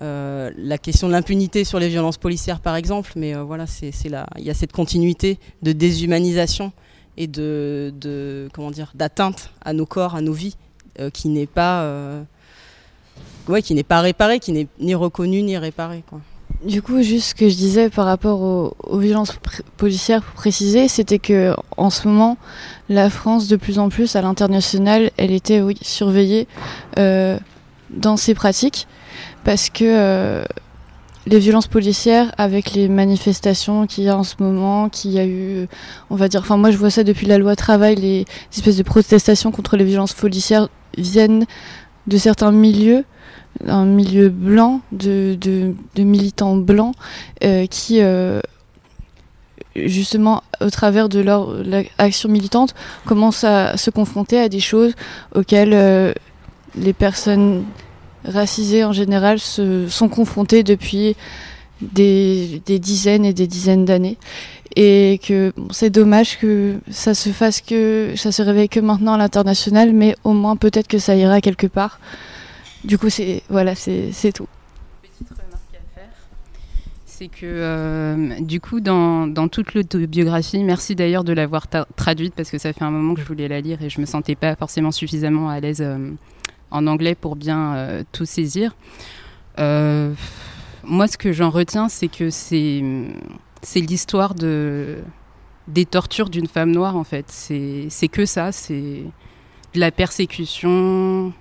[0.00, 4.26] euh, la question de l'impunité sur les violences policières, par exemple, mais voilà, c'est là,
[4.38, 6.72] il y a cette continuité de déshumanisation
[7.16, 7.28] et
[8.52, 10.56] comment dire, d'atteinte à nos corps, à nos vies,
[11.12, 11.87] qui n'est pas,
[13.48, 16.20] ouais, qui n'est pas réparée, qui n'est ni reconnue ni réparée, quoi.
[16.64, 19.37] Du coup, juste ce que je disais par rapport aux, violences
[19.76, 22.37] policières, pour préciser, c'était que en ce moment,
[22.88, 26.46] la France, de plus en plus à l'international, elle était surveillée
[27.00, 27.37] euh,
[27.90, 28.87] dans ses pratiques,
[29.42, 30.44] parce que euh,
[31.26, 35.26] les violences policières, avec les manifestations qu'il y a en ce moment, qu'il y a
[35.26, 35.66] eu,
[36.11, 38.85] on va dire, enfin moi je vois ça depuis la loi travail, les espèces de
[38.85, 41.44] protestations contre les violences policières viennent
[42.07, 43.05] de certains milieux
[43.66, 45.36] un milieu blanc de,
[45.96, 46.94] militants blancs
[47.44, 48.40] euh, qui euh,
[49.76, 51.54] justement au travers de leur
[51.98, 52.74] action militante
[53.06, 54.94] commencent à se confronter à des choses
[55.34, 56.12] auxquelles euh,
[56.76, 57.64] les personnes
[58.24, 61.16] racisées en général se sont confrontées depuis
[61.80, 64.16] des, dizaines et des dizaines d'années.
[64.76, 69.18] Et que c'est dommage que ça se fasse que ça se réveille que maintenant à
[69.18, 72.00] l'international mais au moins peut-être que ça ira quelque part
[72.85, 74.49] du coup, c'est voilà, c'est tout.
[75.03, 76.11] petite remarque à faire,
[77.07, 81.66] c'est que euh, du coup, dans, dans toute l'autobiographie, merci d'ailleurs de l'avoir
[81.97, 84.07] traduite parce que ça fait un moment que je voulais la lire et je me
[84.07, 86.11] sentais pas forcément suffisamment à l'aise euh,
[86.71, 88.75] en anglais pour bien euh, tout saisir.
[90.85, 92.83] Moi, ce que j'en retiens, c'est que c'est
[93.62, 94.99] c'est l'histoire de
[95.68, 97.27] des tortures d'une femme noire en fait.
[97.29, 99.05] C'est que ça, c'est
[99.75, 101.33] de la persécution,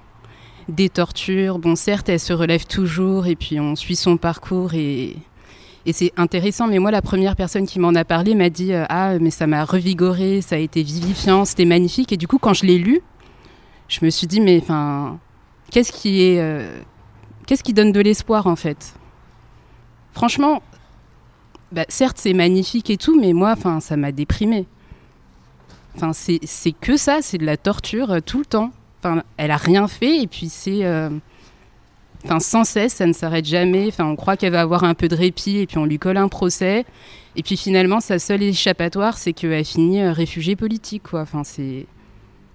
[0.69, 1.59] des tortures.
[1.59, 5.15] Bon, certes, elle se relève toujours et puis on suit son parcours et,
[5.85, 6.67] et c'est intéressant.
[6.67, 9.47] Mais moi, la première personne qui m'en a parlé m'a dit euh, Ah, mais ça
[9.47, 12.11] m'a revigoré, ça a été vivifiant, c'était magnifique.
[12.13, 13.01] Et du coup, quand je l'ai lu,
[13.87, 15.19] je me suis dit Mais enfin,
[15.71, 16.39] qu'est-ce qui est.
[16.39, 16.79] euh,
[17.47, 18.93] qu'est-ce qui donne de l'espoir en fait?
[20.13, 20.61] Franchement,
[21.71, 24.65] bah, certes, c'est magnifique et tout, mais moi, enfin, ça m'a déprimé.
[25.95, 28.71] Enfin, c'est c'est que ça, c'est de la torture euh, tout le temps.
[29.37, 31.09] Elle a rien fait et puis c'est, euh,
[32.25, 33.87] enfin, sans cesse, ça ne s'arrête jamais.
[33.87, 36.17] Enfin, on croit qu'elle va avoir un peu de répit et puis on lui colle
[36.17, 36.85] un procès.
[37.35, 41.13] Et puis finalement, sa seule échappatoire, c'est qu'elle finit euh, réfugiée politique.
[41.13, 41.85] Enfin, c'est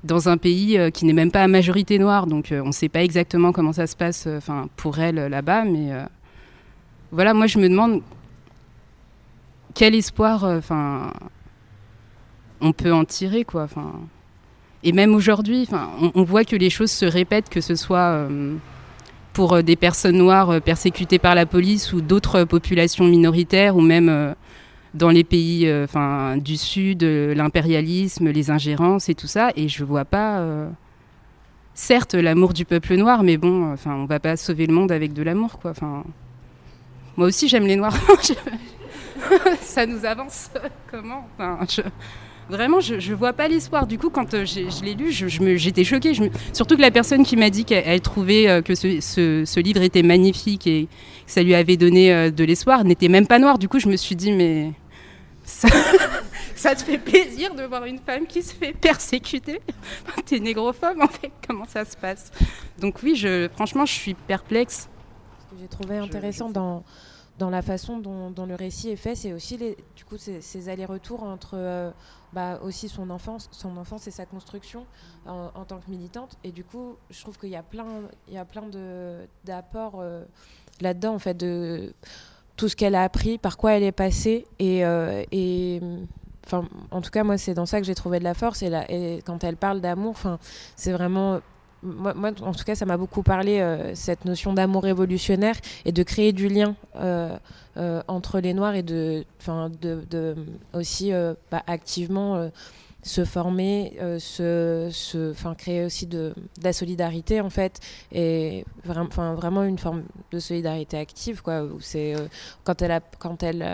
[0.05, 2.89] dans un pays euh, qui n'est même pas à majorité noire, donc on ne sait
[2.89, 5.91] pas exactement comment ça se passe, enfin, pour elle là-bas, mais
[7.11, 8.03] voilà, moi je me demande
[9.75, 11.13] quel espoir, enfin,
[12.61, 13.67] on peut en tirer, quoi.
[14.87, 15.69] Et même aujourd'hui,
[16.01, 18.55] on, on voit que les choses se répètent, que ce soit euh,
[19.33, 23.81] pour euh, des personnes noires euh, persécutées par la police ou d'autres populations minoritaires, ou
[23.81, 24.37] même
[24.95, 25.69] dans les pays
[26.37, 29.51] du Sud, l'impérialisme, les ingérences et tout ça.
[29.57, 30.41] Et je vois pas,
[31.75, 35.13] certes, l'amour du peuple noir, mais bon, enfin, on va pas sauver le monde avec
[35.13, 35.73] de l'amour, quoi.
[35.73, 36.05] Enfin,
[37.17, 37.97] moi aussi, j'aime les noirs.
[39.61, 40.49] ça nous avance.
[40.91, 41.29] Comment?
[41.35, 41.83] Enfin, je...
[42.49, 43.87] Vraiment, je, je vois pas l'espoir.
[43.89, 45.11] Du coup, quand euh, je l'ai lu,
[45.59, 46.15] j'étais choquée.
[46.15, 49.01] Je me- Surtout que la personne qui m'a dit qu'elle elle trouvait euh, que ce,
[49.01, 50.87] ce- ce livre était magnifique et
[51.27, 53.59] que ça lui avait donné euh, de l'espoir n'était même pas noire.
[53.59, 54.71] Du coup, je me suis dit, mais
[55.45, 55.67] ça,
[56.55, 59.61] ça te fait plaisir de voir une femme qui se fait persécuter
[60.27, 61.33] T'es négrophobe, en fait.
[61.49, 62.31] Comment ça se passe?
[62.81, 64.89] Donc oui, je, franchement, je suis perplexe.
[65.51, 66.85] Ce que j'ai trouvé Je- intéressant je- dans,
[67.39, 71.23] dans la façon dont, le récit est fait, c'est aussi les, du coup ces, allers-retours
[71.23, 71.91] entre euh,
[72.33, 74.87] bah, aussi son enfance, son enfance et sa construction
[75.27, 76.39] en, tant que militante.
[76.45, 77.87] Et du coup, je trouve qu'il y a plein,
[78.29, 80.25] il y a plein de d'apports euh,
[80.81, 81.93] là-dedans en fait de
[82.57, 85.81] tout ce qu'elle a appris, par quoi elle est passée et, euh, et
[86.47, 88.71] enfin en tout cas moi c'est dans ça que j'ai trouvé de la force et,
[88.71, 90.39] là, et quand elle parle d'amour, enfin
[90.75, 91.41] c'est vraiment
[91.87, 96.03] moi, en tout cas, ça m'a beaucoup parlé, euh, cette notion d'amour révolutionnaire et de
[96.03, 97.37] créer du lien euh,
[97.77, 99.25] euh, entre les Noirs et de,
[99.81, 100.35] de, de
[100.73, 101.13] aussi
[101.51, 102.51] bah, activement
[103.03, 107.79] se former, se, se, créer aussi de, la solidarité, en fait,
[108.13, 111.69] et vra vraiment une forme de solidarité active, quoi.
[111.81, 112.15] C'est,
[112.65, 113.65] quand elle, a, quand elle,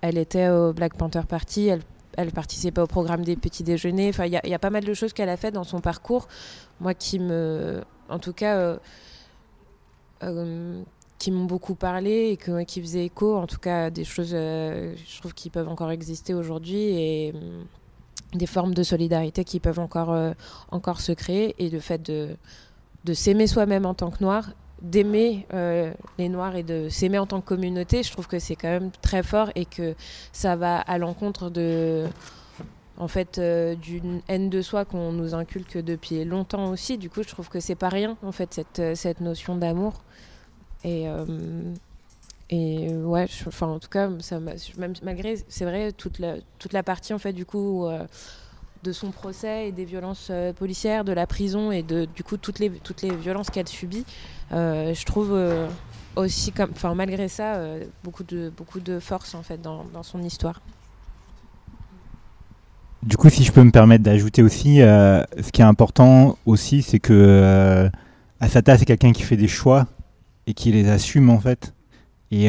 [0.00, 1.82] elle était au Black Panther Party, elle
[2.18, 4.08] elle participait au programme des petits déjeuners.
[4.08, 6.26] Enfin, il y, a pas mal de choses qu'elle a fait dans son parcours.
[6.80, 8.76] Moi, qui me, en tout cas, euh,
[10.24, 10.82] euh,
[11.20, 15.18] qui m'ont beaucoup parlé et qui faisaient écho, en tout cas, des choses, euh, je
[15.20, 17.62] trouve, qui peuvent encore exister aujourd'hui et euh,
[18.34, 23.86] des formes de solidarité qui peuvent encore, se créer et le fait de s'aimer soi-même
[23.86, 24.50] en tant que noir
[24.82, 28.56] d'aimer euh, les Noirs et de s'aimer en tant que communauté, je trouve que c'est
[28.56, 29.94] quand même très fort et que
[30.32, 32.06] ça va à l'encontre de
[32.96, 36.98] en fait euh, d'une haine de soi qu'on nous inculque depuis longtemps aussi.
[36.98, 39.94] Du coup, je trouve que c'est pas rien en fait cette, cette notion d'amour.
[40.84, 41.74] Et euh,
[42.50, 46.82] et ouais, enfin en tout cas, ça même malgré c'est vrai toute la toute la
[46.82, 47.86] partie en fait du coup
[48.82, 52.36] de son procès et des violences euh, policières, de la prison et de du coup
[52.36, 54.04] toutes les toutes les violences qu'elle subit.
[54.52, 55.68] Euh, je trouve euh,
[56.16, 57.60] aussi comme enfin malgré ça
[58.04, 60.60] beaucoup de beaucoup de force en fait dans, dans, son histoire.
[63.02, 66.98] Du coup, si je peux me permettre d'ajouter aussi, ce qui est important aussi, c'est
[66.98, 67.88] que
[68.40, 69.86] Asata, c'est quelqu'un qui fait des choix
[70.48, 71.74] et qui les assume en fait,
[72.32, 72.48] et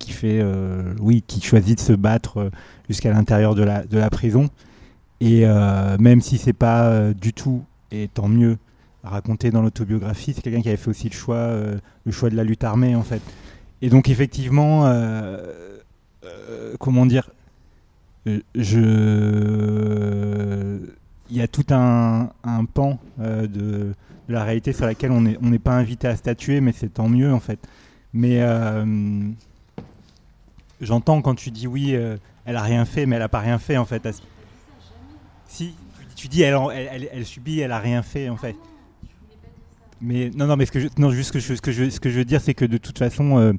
[0.00, 0.44] qui fait,
[1.00, 2.50] oui, qui choisit de se battre
[2.88, 4.50] jusqu'à l'intérieur de la de la prison.
[5.20, 8.56] Et euh, même si c'est pas euh, du tout, et tant mieux,
[9.04, 12.36] raconté dans l'autobiographie, c'est quelqu'un qui avait fait aussi le choix, euh, le choix de
[12.36, 13.20] la lutte armée en fait.
[13.82, 14.90] Et donc effectivement,
[16.78, 17.30] comment dire,
[18.26, 18.42] il
[21.30, 22.30] y a tout un,
[22.74, 23.94] pan de,
[24.28, 27.08] la réalité sur laquelle on n'est on n'est pas invité à statuer, mais c'est tant
[27.08, 27.58] mieux en fait.
[28.12, 28.42] Mais
[30.82, 33.78] j'entends quand tu dis oui, elle a rien fait, mais elle a pas rien fait
[33.78, 34.06] en fait.
[35.50, 35.74] Si,
[36.14, 38.54] tu dis elle, elle, elle, subit, elle a rien fait en fait.
[40.00, 41.98] Mais non, non, mais ce que je, non, juste que je, ce que je, ce
[41.98, 43.52] que je veux dire, c'est que de toute façon, euh,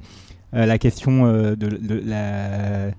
[0.56, 2.92] euh, la question euh, de, la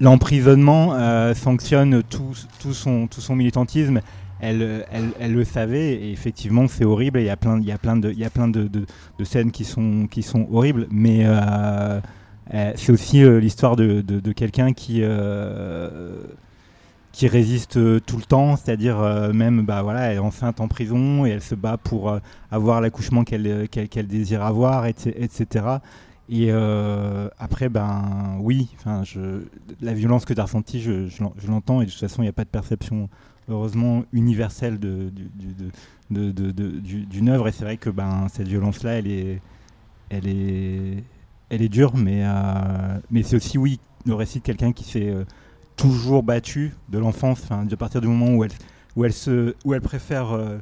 [0.00, 0.96] l'emprisonnement
[1.34, 4.00] sanctionne tout, tout, son, tout son militantisme.
[4.40, 7.20] Elle, elle, elle le savait et effectivement c'est horrible.
[7.20, 9.24] Il y a plein, il y a plein de, il y a plein de, de,
[9.24, 11.26] scènes qui sont, qui sont horribles, mais
[12.76, 15.02] c'est aussi l'histoire de, de quelqu'un qui
[17.14, 20.66] qui résiste euh, tout le temps, c'est-à-dire euh, même bah voilà, elle est enceinte en
[20.66, 22.18] prison et elle se bat pour euh,
[22.50, 25.66] avoir l'accouchement qu'elle qu désire avoir, etc.
[26.28, 26.50] Et
[27.38, 28.74] après, ben oui,
[29.80, 32.32] la violence que tu as ressentie, je, l'entends et de toute façon, il n'y a
[32.32, 33.10] pas de perception
[33.48, 35.20] heureusement universelle d'une
[37.28, 37.48] œuvre.
[37.48, 39.38] Et c'est vrai que ben cette violence-là, elle
[40.18, 42.24] est, dure, mais
[43.22, 45.14] c'est aussi oui le récit de quelqu'un qui s'est
[45.76, 48.52] toujours battue de l'enfance, de partir du moment où elle,
[48.96, 50.58] où elle, se, où elle préfère euh,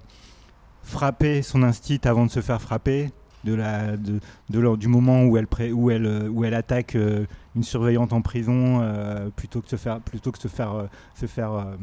[0.82, 3.10] frapper son instinct avant de se faire frapper,
[3.44, 4.20] de la, de,
[4.50, 8.22] de du moment où elle, pré, où elle, où elle attaque euh, une surveillante en
[8.22, 11.76] prison euh, plutôt que se faire, plutôt que se faire, euh, se faire euh,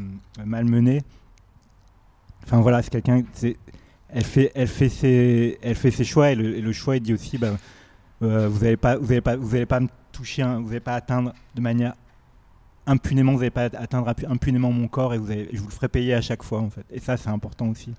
[0.45, 1.01] malmener.
[2.43, 3.23] Enfin voilà, c'est quelqu'un,
[4.09, 7.01] elle fait, elle fait ses, elle fait ses choix et le, et le choix il
[7.01, 7.51] dit aussi, bah,
[8.21, 11.33] vous n'allez pas, vous allez pas, vous allez pas me toucher, vous n'allez pas atteindre
[11.53, 11.93] de manière
[12.89, 16.13] impunément, vous n'allez pas atteindre impunément mon corps et vous je vous le ferai payer
[16.13, 16.85] à chaque fois en fait.
[16.91, 17.93] Et ça, c'est important aussi.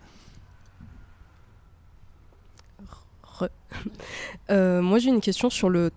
[4.50, 5.90] Euh, moi, j'ai une question sur le.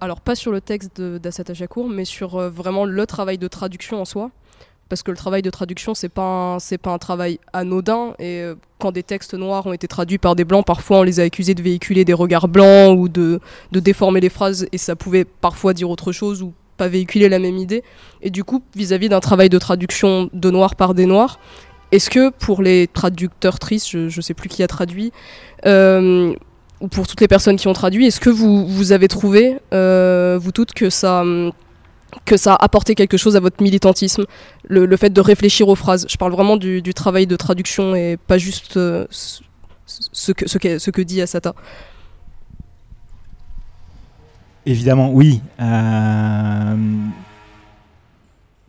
[0.00, 4.00] Alors, pas sur le texte d'Assata Jacour, mais sur euh, vraiment le travail de traduction
[4.00, 4.30] en soi.
[4.88, 8.14] Parce que le travail de traduction, c'est pas pas un travail anodin.
[8.18, 11.20] Et euh, quand des textes noirs ont été traduits par des blancs, parfois on les
[11.20, 13.40] a accusés de véhiculer des regards blancs ou de,
[13.72, 17.38] de déformer les phrases, et ça pouvait parfois dire autre chose ou pas véhiculer la
[17.38, 17.82] même idée.
[18.22, 21.38] Et du coup, vis-à-vis d'un travail de traduction de noir par des noirs,
[21.92, 25.12] est-ce que pour les traducteurs tristes, je, je sais plus qui a traduit,
[25.66, 26.34] euh,
[26.80, 30.38] ou pour toutes les personnes qui ont traduit, est-ce que vous, vous avez trouvé, euh,
[30.40, 31.24] vous toutes, que ça,
[32.24, 34.24] que ça a apporté quelque chose à votre militantisme,
[34.68, 38.38] le, fait de réfléchir aux phrases Je parle vraiment du, travail de traduction et pas
[38.38, 41.54] juste euh, ce, que, ce, que, ce que dit Asata.
[44.68, 45.40] Évidemment, oui.
[45.60, 46.76] Euh,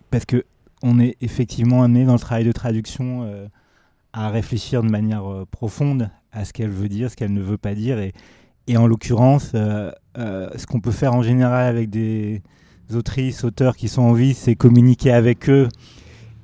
[0.09, 0.45] parce que
[0.81, 3.49] on est effectivement amené dans le travail de traduction euh,
[4.13, 7.57] à réfléchir de manière euh, profonde à ce qu'elle veut dire, ce qu'elle ne veut
[7.57, 7.99] pas dire.
[7.99, 8.13] Et,
[8.77, 12.43] en l'occurrence, ce qu'on peut faire en général avec des
[12.93, 15.67] autrices, auteurs qui sont en vie, c'est communiquer avec eux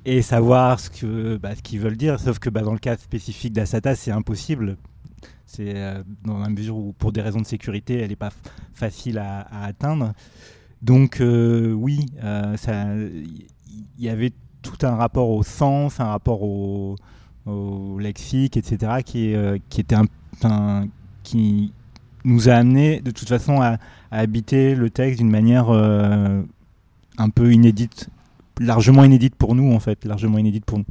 [0.04, 2.20] et savoir ce qu'ils bah, ce veulent dire.
[2.20, 4.76] Sauf que bah, dans le cas spécifique d'Asata, c'est impossible
[5.46, 8.32] c'est euh, dans la mesure où, pour des raisons de sécurité, elle n'est pas
[8.74, 10.12] facile à, atteindre.
[10.82, 12.56] Donc euh, oui, euh,
[13.98, 14.32] il y avait
[14.62, 16.96] tout un rapport au sens, un rapport au,
[17.98, 19.32] lexique, etc., qui,
[19.78, 19.96] était
[21.22, 21.72] qui
[22.24, 23.78] nous a amené de toute façon à,
[24.10, 28.08] habiter le texte d'une manière un peu inédite,
[28.58, 30.84] largement inédite pour nous en fait, largement inédite pour nous.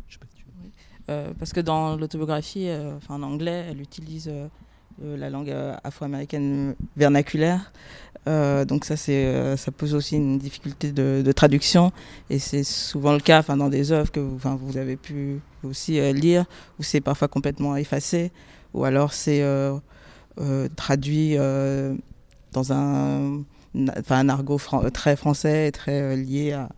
[1.07, 4.47] Parce que dans l'autobiographie, euh, en anglais, elle utilise euh,
[5.17, 7.71] la langue afro-américaine vernaculaire.
[8.25, 11.91] donc ça, ça pose aussi une difficulté de, traduction.
[12.29, 16.45] Et c'est souvent le cas dans des œuvres que vous, avez pu aussi lire,
[16.79, 18.31] où c'est parfois complètement effacé,
[18.73, 19.43] ou alors c'est
[20.77, 21.35] traduit
[22.53, 23.43] dans un,
[24.09, 24.61] un argot
[24.93, 26.69] très français, très lié à,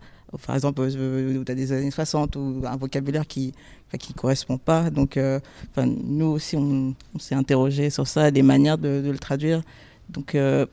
[0.46, 3.54] par exemple, euh, des années 60 ou un vocabulaire qui
[3.96, 4.90] qui correspond pas.
[4.90, 5.40] Donc, euh,
[5.86, 9.62] nous aussi, on, s'est interrogé sur ça, des manières de, le traduire.
[10.10, 10.66] Donc, euh,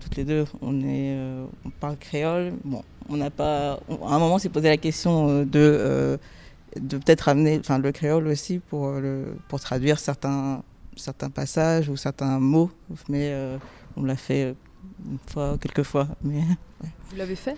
[0.00, 2.52] toutes les deux, on est, euh, on parle créole.
[2.64, 3.74] Bon, on n'a pas.
[3.74, 6.18] à un moment, on s'est posé la question de
[6.78, 8.92] de peut-être amener, le créole aussi pour
[9.48, 10.62] pour traduire certains
[10.96, 12.70] certains passages ou certains mots,
[13.08, 13.34] mais
[13.96, 14.54] on l'a fait
[15.10, 16.08] une fois, quelques fois.
[16.22, 16.42] Mais,
[17.10, 17.56] Vous l'avez fait?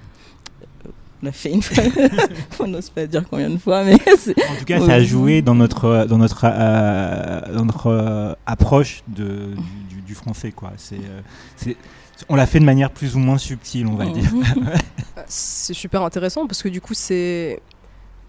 [1.22, 1.84] On l'a fait une fois.
[2.60, 5.54] on n'ose pas dire combien de fois, mais en tout cas, ça a joué dans
[5.54, 9.54] notre dans notre euh, dans notre euh, approche de,
[10.06, 10.72] du, français, quoi.
[10.76, 11.74] C'est euh,
[12.28, 14.30] on l'a fait de manière plus ou moins subtile, on va dire.
[15.26, 17.60] c'est super intéressant parce que du coup, c'est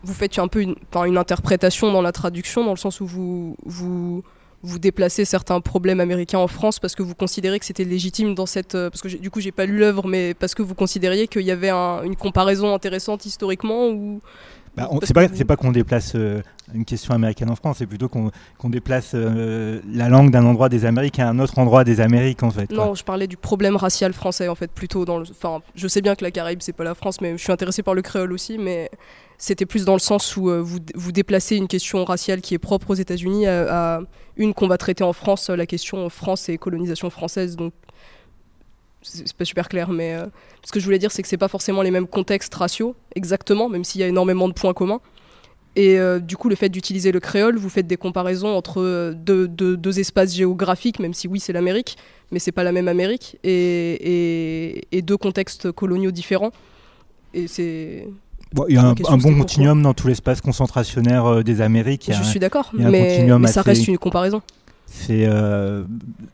[0.03, 3.55] vous faites un peu une, une interprétation dans la traduction, dans le sens où vous
[3.65, 4.23] vous
[4.63, 8.45] vous déplacez certains problèmes américains en France parce que vous considérez que c'était légitime dans
[8.45, 11.27] cette euh, parce que du coup j'ai pas lu l'œuvre mais parce que vous considériez
[11.27, 14.21] qu'il y avait une comparaison intéressante historiquement ou
[14.75, 16.41] bah, c'est pas c'est pas qu'on déplace euh,
[16.73, 20.85] une question américaine en France, c'est plutôt qu'on déplace euh, la langue d'un endroit des
[20.85, 22.71] Amériques à un autre endroit des Amériques en fait.
[22.71, 25.25] Non, je parlais du problème racial français en fait plutôt dans le.
[25.29, 27.83] Enfin, je sais bien que la Caraïbe c'est pas la France, mais je suis intéressé
[27.83, 28.89] par le créole aussi, mais
[29.43, 32.91] c'était plus dans le sens où vous, vous déplacez une question raciale qui est propre
[32.91, 34.01] aux États-Unis à
[34.37, 37.55] une qu'on va traiter en France, la question France et colonisation française.
[37.55, 37.73] Donc,
[39.01, 40.27] c'est pas super clair, mais euh,
[40.63, 43.69] ce que je voulais dire, c'est que c'est pas forcément les mêmes contextes raciaux, exactement,
[43.69, 45.01] même s'il y a énormément de points communs.
[45.75, 49.13] Et euh, du coup, le fait d'utiliser le créole, vous faites des comparaisons entre euh,
[49.15, 51.97] deux, espaces géographiques, même si oui, c'est l'Amérique,
[52.31, 56.51] mais c'est pas la même Amérique, et, et deux contextes coloniaux différents.
[57.33, 58.07] Et c'est
[58.67, 62.11] il y a un, bon continuum dans tout l'espace concentrationnaire euh, des Amériques.
[62.13, 64.41] Je suis d'accord, mais, ça reste une comparaison.
[65.09, 65.85] Euh,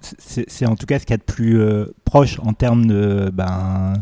[0.01, 3.30] c'est en tout cas ce qu'il y a de plus euh, proche en termes de,
[3.32, 3.93] ben,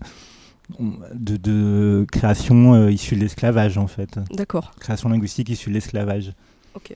[0.80, 4.18] de, de, création issue de l'esclavage, en fait.
[4.32, 4.72] D'accord.
[4.80, 6.32] Création linguistique issue de l'esclavage.
[6.74, 6.94] Ok.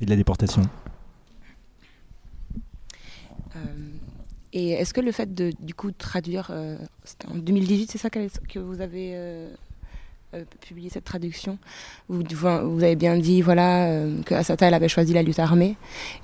[0.00, 0.62] Et de la déportation.
[4.52, 8.80] Et est-ce que le fait de du coup traduire, en 2018, c'est ça que vous
[8.80, 9.46] avez
[10.34, 11.56] euh, publier cette traduction.
[12.10, 15.76] Vous, vous, avez bien dit voilà, euh, que Asata elle avait choisi la lutte armée.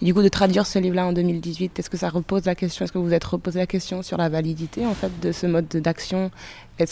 [0.02, 2.84] Et du coup, de traduire ce livre-là en 2018, est-ce que ça repose la question
[2.84, 5.46] Est-ce que vous vous êtes reposé la question sur la validité en fait de ce
[5.46, 6.30] mode d'action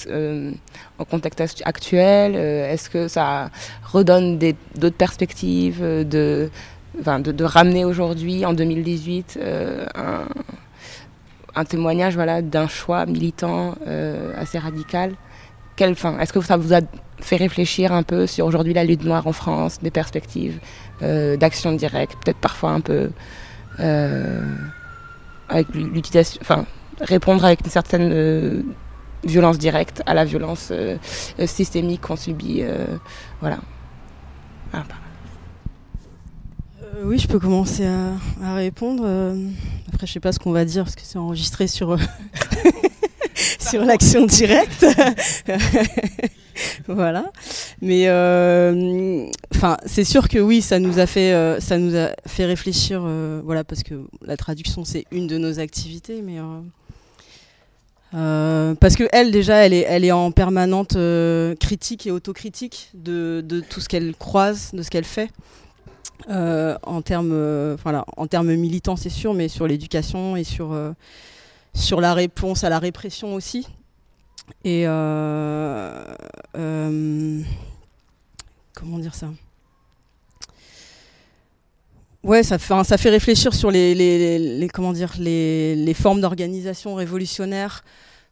[0.07, 0.53] euh,
[0.99, 3.51] en contexte actuel Est-ce que ça
[3.85, 4.39] redonne
[4.77, 6.51] d'autres perspectives de,
[6.99, 9.39] enfin, de, de, ramener aujourd'hui, en 2018,
[9.95, 10.25] un,
[11.55, 13.75] un, témoignage voilà, d'un choix militant
[14.39, 15.15] assez radical?
[15.79, 16.81] Est-ce que ça vous a
[17.21, 20.59] fait réfléchir un peu sur aujourd'hui la lutte noire en France, des perspectives
[21.03, 23.11] euh, d'action directe, peut-être parfois un peu
[23.81, 24.41] euh,
[25.49, 26.67] avec l'utilisation, enfin
[27.01, 28.63] répondre avec une certaine euh,
[29.25, 30.73] violence directe à la violence
[31.47, 32.65] systémique qu'on subit,
[33.41, 33.59] voilà.
[37.05, 39.05] Oui, je peux commencer à, à répondre.
[39.93, 41.97] après, je sais pas ce qu'on va dire parce que c'est enregistré sur
[43.59, 44.87] sur l'action directe.
[46.89, 47.31] voilà.
[47.81, 49.27] Mais euh,
[49.87, 51.59] c'est sûr que oui, ça nous a fait, euh,
[52.39, 53.03] réfléchir.
[53.05, 56.39] Euh, voilà, parce que la traduction c'est une de nos activités, mais
[58.13, 60.97] parce que elle déjà, elle est, elle en permanente
[61.59, 65.31] critique et autocritique de, tout ce qu'elle croise, de ce qu'elle fait.
[66.29, 67.77] en termes,
[68.17, 70.77] en termes militants, c'est sûr, mais sur l'éducation et sur
[71.75, 73.67] sur la réponse à la répression aussi.
[74.65, 76.05] Et euh,
[76.57, 77.43] euh,
[78.75, 79.29] comment dire ça?
[82.23, 84.69] Ouais, ça fait, réfléchir sur les
[85.95, 87.83] formes d'organisation révolutionnaire,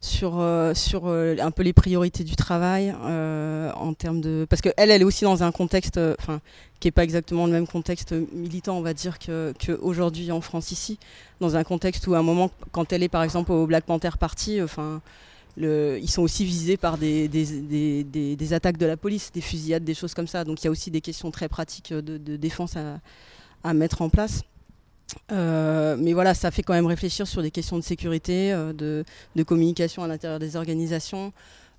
[0.01, 4.63] sur, euh, sur euh, un peu les priorités du travail euh, en termes de parce
[4.63, 6.41] que elle est aussi dans un contexte enfin
[6.81, 10.41] qui est pas exactement le même contexte militant on va dire que, que aujourd'hui en
[10.41, 10.99] France ici
[11.41, 14.11] dans un contexte où à un moment quand elle est par exemple au Black Panther
[14.19, 15.03] Party enfin
[15.59, 19.43] ils sont aussi visés par des, des, des, des, des attaques de la police, des
[19.43, 20.45] fusillades, des choses comme ça.
[20.45, 23.01] Donc il y a aussi des questions très pratiques de, de défense à,
[23.63, 24.43] à mettre en place.
[25.33, 29.43] Euh, mais voilà, ça fait quand même réfléchir sur des questions de sécurité, euh, de,
[29.43, 31.33] communication à l'intérieur des organisations.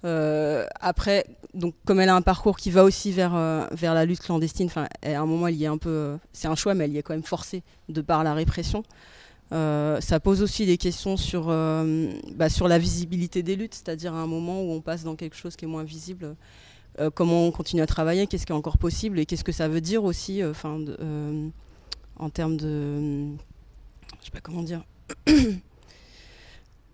[0.03, 3.33] Euh, après, donc comme elle a un parcours qui va aussi vers
[3.71, 6.73] vers la lutte clandestine, à un moment, elle y est un peu, c'est un choix,
[6.73, 8.83] mais elle y est quand même forcée de par la répression.
[9.51, 11.47] ça pose aussi des questions sur
[12.35, 15.35] bah, sur la visibilité des luttes, c'est-à-dire à un moment où on passe dans quelque
[15.35, 16.35] chose qui est moins visible.
[17.13, 19.81] comment on continue à travailler, qu'est-ce qui est encore possible et qu'est-ce que ça veut
[19.81, 20.79] dire aussi, enfin
[22.17, 23.31] en termes de.
[24.19, 24.83] Je sais pas comment dire.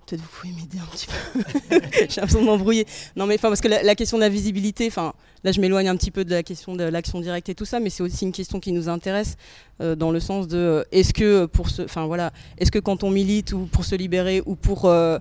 [0.08, 1.42] Peut-être vous pouvez m'aider un petit peu.
[1.92, 2.88] J'ai l'impression de m'embrouiller.
[3.18, 5.14] Non, mais parce que la, question de la visibilité, enfin,
[5.44, 7.82] là, je m'éloigne un petit peu de la question de l'action directe et tout ça,
[7.82, 9.36] mais c'est aussi une question qui nous intéresse
[9.82, 13.10] euh, dans le sens de euh, est-ce que pour enfin voilà, est-ce que quand on
[13.10, 15.20] milite ou pour se libérer ou pour euh,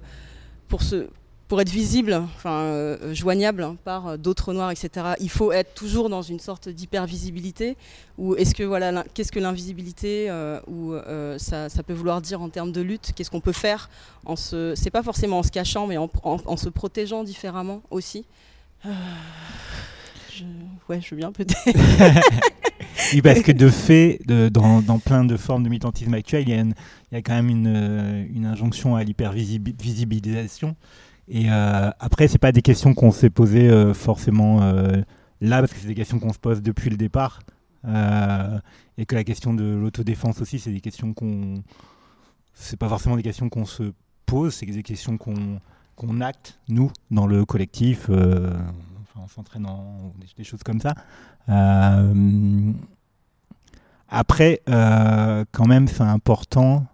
[0.68, 1.08] pour se
[1.48, 5.14] pour être visible, enfin euh, joignable hein, par euh, d'autres noirs, etc.
[5.20, 7.76] Il faut être toujours dans une sorte d'hypervisibilité.
[8.18, 10.94] Ou est-ce que voilà, qu'est-ce que l'invisibilité euh, ou
[11.38, 13.90] ça, peut vouloir dire en termes de lutte Qu'est-ce qu'on peut faire
[14.24, 18.24] en se, c'est pas forcément en se cachant, mais en, se protégeant différemment aussi.
[18.84, 20.44] Je,
[20.88, 21.56] ouais, je veux bien peut-être.
[23.12, 26.74] oui, parce que de fait, dans, plein de formes de militantisme actuel, il
[27.12, 30.74] y a, quand même une injonction à l'hypervisibilisation.
[31.28, 35.02] Et euh, après, c'est pas des questions qu'on s'est posées euh, forcément euh,
[35.40, 37.40] là, parce que c'est des questions qu'on se pose depuis le départ.
[38.98, 41.62] Et que la question de l'autodéfense aussi, c'est des questions qu'on.
[42.52, 43.92] C'est pas forcément des questions qu'on se
[44.24, 45.60] pose, c'est des questions qu'on
[45.94, 48.52] qu'on acte, nous, dans le collectif, euh,
[49.02, 50.94] enfin, en s'entraînant, des, des, choses comme ça.
[54.08, 56.86] Après, quand même, c'est important,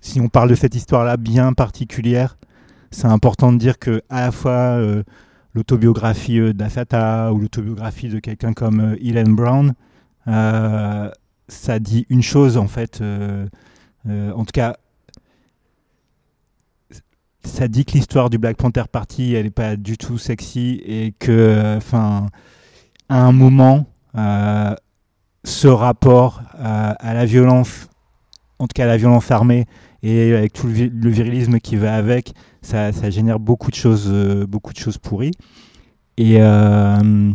[0.00, 2.36] si on parle de cette histoire-là bien particulière,
[2.94, 5.02] c'est important de dire que à la fois euh,
[5.52, 9.74] l'autobiographie euh, d'Assata ou l'autobiographie de quelqu'un comme euh, Ellen Brown,
[10.28, 11.10] euh,
[11.48, 13.00] ça dit une chose en fait.
[13.00, 13.46] Euh,
[14.06, 14.76] en tout cas,
[17.42, 21.14] ça dit que l'histoire du Black Panther Party, elle n'est pas du tout sexy et
[21.18, 22.28] que, enfin,
[23.08, 23.86] à un moment,
[25.44, 27.88] ce rapport à la violence,
[28.58, 29.66] en tout cas à la violence armée,
[30.04, 34.74] et avec tout le, virilisme qui va avec, ça, génère beaucoup de choses, euh, beaucoup
[34.74, 35.32] de choses pourries.
[36.18, 37.32] Et euh,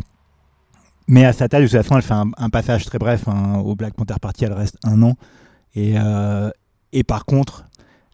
[1.08, 3.96] mais à Sata, de toute façon, elle fait un, passage très bref hein, au Black
[3.96, 5.16] Panther Party, elle reste un an.
[5.74, 6.52] Et, euh,
[6.94, 7.66] et par contre,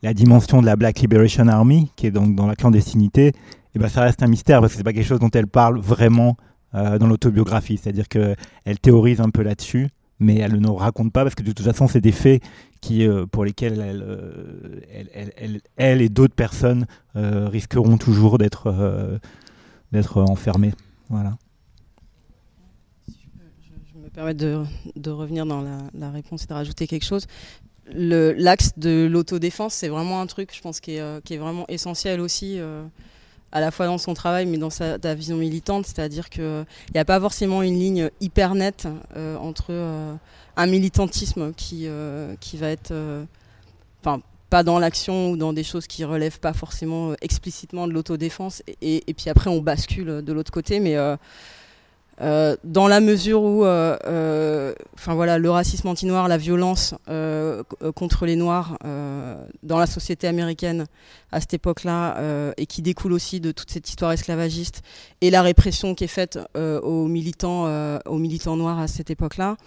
[0.02, 3.34] la dimension de la Black Liberation Army, qui est donc dans la clandestinité, et
[3.76, 5.80] eh ben ça reste un mystère parce que c'est pas quelque chose dont elle parle
[5.80, 6.38] vraiment
[6.72, 7.78] dans l'autobiographie.
[7.82, 9.90] C'est-à-dire qu'elle théorise un peu là-dessus,
[10.20, 12.42] mais elle ne nous raconte pas parce que de toute façon, c'est des faits
[12.86, 19.20] qui, euh, pour lesquels elle, euh, elle, et d'autres personnes euh, risqueront toujours d'être
[19.92, 20.74] d'être enfermées.
[21.10, 21.38] Voilà.
[23.08, 24.64] Je, me permets de,
[24.96, 25.64] de revenir dans
[25.94, 27.26] la, réponse et de rajouter quelque chose.
[27.92, 32.20] L'axe de l'autodéfense, c'est vraiment un truc, je pense, qui est, qui est vraiment essentiel
[32.20, 32.60] aussi
[33.52, 37.00] à la fois dans son travail mais dans sa, sa vision militante, c'est-à-dire qu'il n'y
[37.00, 38.88] a pas forcément une ligne hyper nette
[39.40, 39.72] entre
[40.58, 42.94] un militantisme qui, euh, qui va être,
[44.02, 48.64] enfin, pas dans l'action ou dans des choses qui relèvent pas forcément explicitement de l'autodéfense,
[48.82, 50.98] et, puis après on bascule de l'autre côté, mais
[52.22, 54.74] euh, dans la mesure où, euh, euh,
[55.08, 57.64] voilà, le racisme anti-noir, la violence euh,
[57.96, 60.86] contre les noirs euh, dans la société américaine
[61.32, 64.82] à cette époque-là, euh, et qui découle aussi de toute cette histoire esclavagiste
[65.20, 67.66] et la répression qui est faite aux militants,
[68.06, 69.58] aux militants noirs à cette époque-là,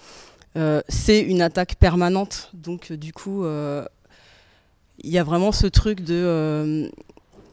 [0.89, 2.51] c'est une attaque permanente.
[2.55, 6.91] Donc du coup, il y a vraiment ce truc de,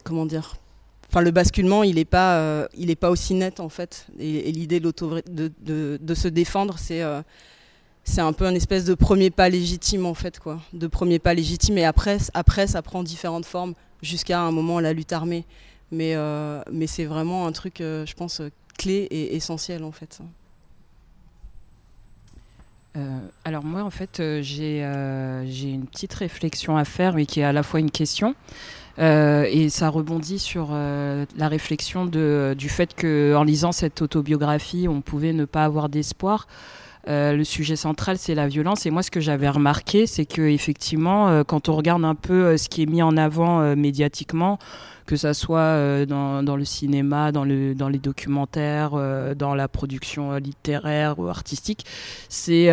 [0.04, 0.56] comment dire
[1.08, 4.06] enfin le basculement il n'est pas euh, il est pas aussi net en fait.
[4.18, 7.22] Et, l'idée de, de, se défendre c'est euh,
[8.04, 10.60] c'est un peu un espèce de premier pas légitime en fait quoi.
[10.72, 11.78] De premier pas légitime.
[11.78, 15.44] Et après après ça prend différentes formes jusqu'à un moment la lutte armée.
[15.92, 18.42] Mais euh, mais c'est vraiment un truc euh, je pense
[18.76, 20.20] clé et essentiel en fait
[22.96, 27.26] Euh, alors moi, en fait, euh, j'ai euh, j'ai une petite réflexion à faire, mais
[27.26, 28.34] qui est à la fois une question.
[28.98, 35.02] Et ça rebondit sur la réflexion de, du fait que en lisant cette autobiographie, on
[35.02, 36.46] pouvait ne pas avoir d'espoir.
[37.06, 38.86] Le sujet central, c'est la violence.
[38.86, 42.70] Et moi, ce que j'avais remarqué, c'est que effectivement, quand on regarde un peu ce
[42.70, 44.58] qui est mis en avant médiatiquement,
[45.06, 49.68] que ça soit euh, dans, le cinéma, dans, le, dans les documentaires, euh, dans la
[49.68, 51.86] production euh, littéraire ou artistique,
[52.28, 52.66] c'est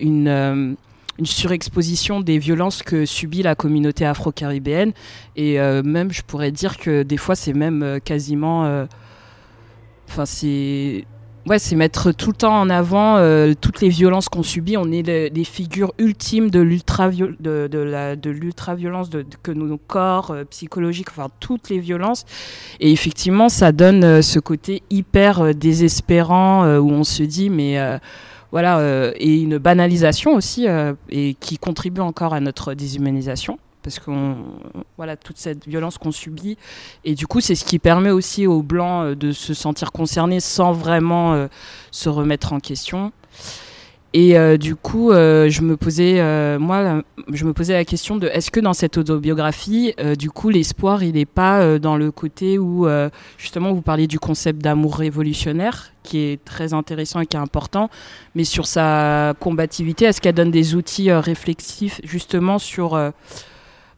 [0.00, 0.76] une,
[1.18, 4.92] une surexposition des violences que subit la communauté afro-caribéenne.
[5.36, 8.86] Et même, je pourrais dire que des fois, c'est même quasiment...
[10.08, 11.04] Enfin, c'est...
[11.48, 14.76] Ouais, c'est mettre tout le temps en avant euh, toutes les violences qu'on subit.
[14.76, 20.44] On est les, les figures ultimes de l'ultra de, de de que nos, corps euh,
[20.44, 22.26] psychologiques, enfin toutes les violences.
[22.80, 27.78] Et effectivement, ça donne euh, ce côté hyper désespérant où on se dit mais
[28.50, 30.66] voilà et une banalisation aussi
[31.10, 34.36] et qui contribue encore à notre déshumanisation parce qu'on
[34.96, 36.56] voilà toute cette violence qu'on subit.
[37.04, 40.40] Et du coup c'est ce qui permet aussi aux blancs euh, de se sentir concernés
[40.40, 41.48] sans vraiment euh,
[41.90, 43.12] se remettre en question.
[44.14, 46.14] Et euh, du coup je me posais
[46.58, 50.48] moi la- je me posais la question de est-ce que dans cette autobiographie du coup
[50.48, 52.88] l'espoir il n'est pas dans le côté où
[53.36, 57.90] justement vous parliez du concept d'amour révolutionnaire qui est très intéressant et qui est important
[58.34, 62.98] mais sur sa combativité est-ce qu'elle donne des outils réflexifs justement sur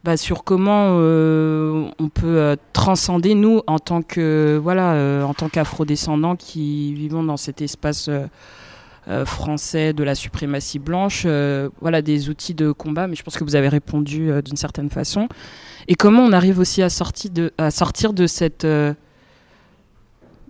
[0.03, 5.35] bah, sur comment euh, on peut euh, transcender nous en tant que voilà euh, en
[5.35, 8.09] tant qu'afrodescendants qui vivons dans cet espace
[9.25, 11.27] français de la suprématie blanche
[11.81, 13.09] voilà des outils de combat.
[13.09, 15.29] Mais je pense que vous avez répondu d'une certaine façon.
[15.89, 18.65] Et comment on arrive aussi à sortir de à sortir de cette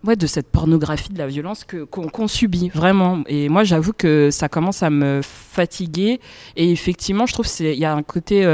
[0.04, 3.22] ouais, de cette pornographie de la violence que qu'on qu'on subit vraiment.
[3.28, 6.20] Et moi j'avoue que ça commence à me fatiguer.
[6.56, 8.44] Et effectivement je trouve c'est il y a un côté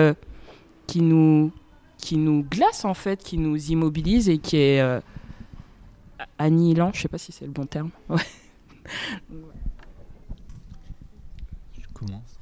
[0.87, 1.53] qui nous
[1.99, 5.01] qui nous glace en fait, qui nous immobilise et qui est euh,
[6.39, 6.91] annihilant.
[6.95, 7.91] Je sais pas si c'est le bon terme.
[8.09, 8.19] Ouais.
[11.81, 12.39] Je commence.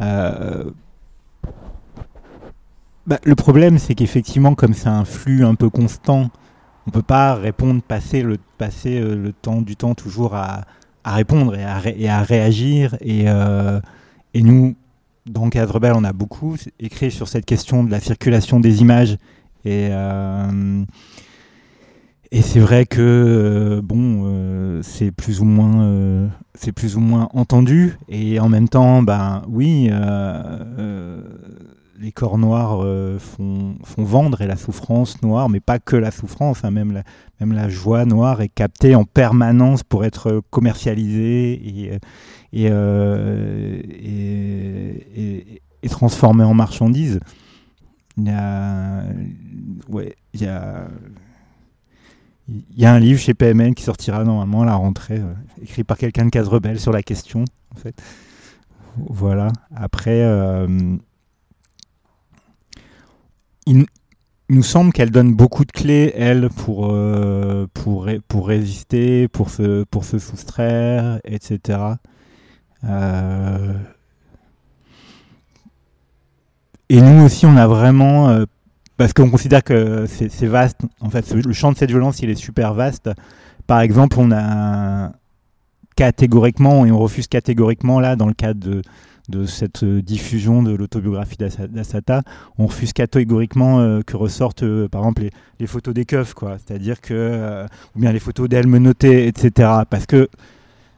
[0.00, 0.70] Euh,
[3.06, 6.30] bah, le problème, c'est qu'effectivement, comme c'est un flux un peu constant,
[6.86, 10.64] on peut pas répondre, passer le, passer euh, le temps du temps toujours à,
[11.04, 12.96] à répondre et à, ré- et à réagir.
[13.00, 13.80] Et, euh,
[14.34, 14.76] et nous,
[15.26, 19.16] dans Case Rebelle, on a beaucoup écrit sur cette question de la circulation des images.
[19.64, 20.84] Et, euh,
[22.32, 27.98] c'est vrai que euh, bon, euh, c'est plus ou moins, entendu.
[28.08, 29.90] Et en même temps, ben oui,
[32.00, 36.64] les corps noirs euh, font, vendre et la souffrance noire, mais pas que la souffrance,
[36.64, 37.02] hein, même
[37.40, 42.00] la, joie noire est captée en permanence pour être commercialisée
[42.52, 43.82] et euh,
[45.82, 47.20] et transformée en marchandise.
[48.16, 48.26] Il
[50.36, 50.88] y a,
[52.92, 55.32] un livre chez PMN qui sortira normalement à la rentrée, euh,
[55.62, 57.44] écrit par quelqu'un de Case Rebelle sur la question.
[58.96, 59.52] Voilà.
[59.74, 60.96] Après, euh,
[63.66, 63.86] il,
[64.48, 69.84] nous semble qu'elle donne beaucoup de clés, elle, pour, euh, pour, pour résister, pour se,
[69.84, 71.78] pour se soustraire, etc.
[72.84, 73.74] Euh,
[76.90, 78.44] Et nous aussi, on a vraiment euh,
[78.96, 80.80] parce qu'on considère que c'est vaste.
[81.00, 83.08] En fait, le champ de cette violence, il est super vaste.
[83.68, 85.12] Par exemple, on a
[85.94, 88.82] catégoriquement, et on refuse catégoriquement là, dans le cadre de,
[89.30, 92.22] de cette euh, diffusion de l'autobiographie d'Assata,
[92.58, 95.22] on refuse catégoriquement euh, que ressortent, euh, par exemple,
[95.58, 96.58] les, photos des keufs, quoi.
[96.58, 97.64] C'est-à-dire que,
[97.94, 99.68] ou bien les photos d'elle menottées, etc.
[99.88, 100.28] Parce que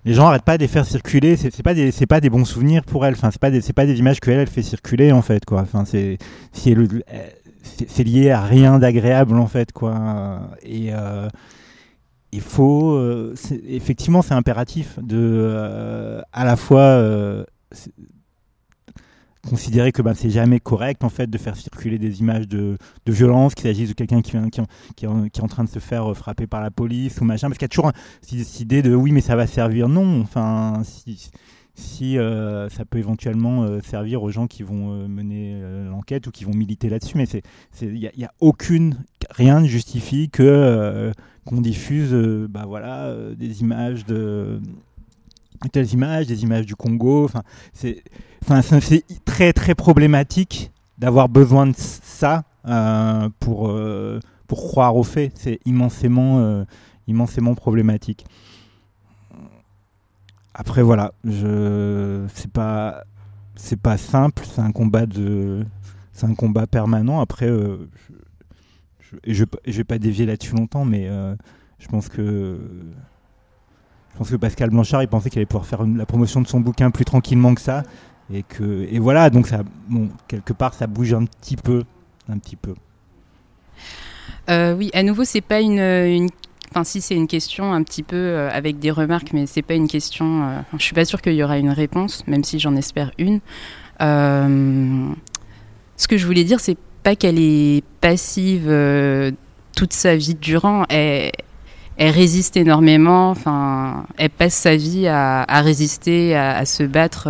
[0.05, 1.37] les gens arrêtent pas de les faire circuler.
[1.37, 3.15] C'est pas des, c'est pas des bons souvenirs pour elle.
[3.15, 5.61] Enfin, c'est pas des, c'est pas des images qu'elle elle fait circuler en fait, quoi.
[5.61, 6.19] Enfin, c'est,
[6.53, 6.75] c'est
[8.05, 10.51] lié à rien d'agréable en fait, quoi.
[10.65, 10.91] Et
[12.33, 13.33] il faut,
[13.69, 17.45] effectivement, c'est impératif de, à la fois.
[19.49, 22.77] Considérer que ben, c'est jamais correct en fait de faire circuler des images de,
[23.07, 26.61] violence, qu'il s'agisse de quelqu'un qui, est- en train de se faire euh, frapper par
[26.61, 29.37] la police ou machin, parce qu'il y a toujours cette idée de oui mais ça
[29.37, 29.89] va servir.
[29.89, 30.83] Non, enfin
[31.75, 36.45] si, euh, ça peut éventuellement euh, servir aux gens qui vont mener l'enquête ou qui
[36.45, 37.27] vont militer là-dessus, mais
[37.81, 38.99] il n'y a, aucune
[39.31, 41.13] rien ne justifie que
[41.45, 42.13] qu'on diffuse
[42.49, 42.67] bah
[43.37, 44.61] des images de
[45.71, 47.25] telles images, des images du Congo.
[47.25, 47.43] Enfin,
[48.81, 55.33] c'est- très très problématique d'avoir besoin de ça euh, pour euh, pour croire aux faits.
[55.35, 56.65] C'est immensément euh,
[57.07, 58.25] immensément problématique.
[60.55, 63.05] après voilà, je c'est pas
[63.57, 65.65] c'est pas simple, c'est un combat de
[66.13, 67.21] c'est un combat permanent.
[67.21, 67.49] Après,
[69.01, 71.09] je, je, vais pas dévier là-dessus longtemps, mais
[71.79, 72.59] je pense que
[74.13, 76.61] je pense que Pascal Blanchard, il pensait qu'il allait pouvoir faire la promotion de son
[76.61, 77.83] bouquin plus tranquillement que ça,
[78.33, 81.85] et que et voilà, donc ça, bon, quelque part, ça bouge un petit peu,
[82.29, 82.75] un petit peu.
[84.51, 86.29] Euh, oui, à nouveau, c'est pas une,
[86.75, 89.75] Enfin, si c'est une question un petit peu euh, avec des remarques, mais c'est pas
[89.75, 90.43] une question.
[90.43, 93.41] Euh, je suis pas sûre qu'il y aura une réponse, même si j'en espère une.
[94.01, 95.11] Euh,
[95.99, 98.73] ce que je voulais dire, c'est pas qu'elle est passive
[99.77, 100.85] toute sa vie durant.
[100.89, 101.33] Elle,
[101.99, 103.29] résiste énormément.
[103.29, 107.29] Enfin, elle passe sa vie à, résister, à, se battre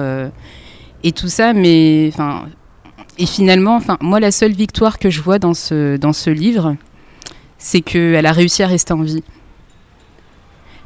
[1.03, 1.53] et tout ça.
[1.53, 2.46] Mais enfin,
[3.18, 6.76] et finalement, enfin, moi, la seule victoire que je vois dans ce dans ce livre,
[7.59, 9.22] c'est qu'elle a réussi à rester en vie.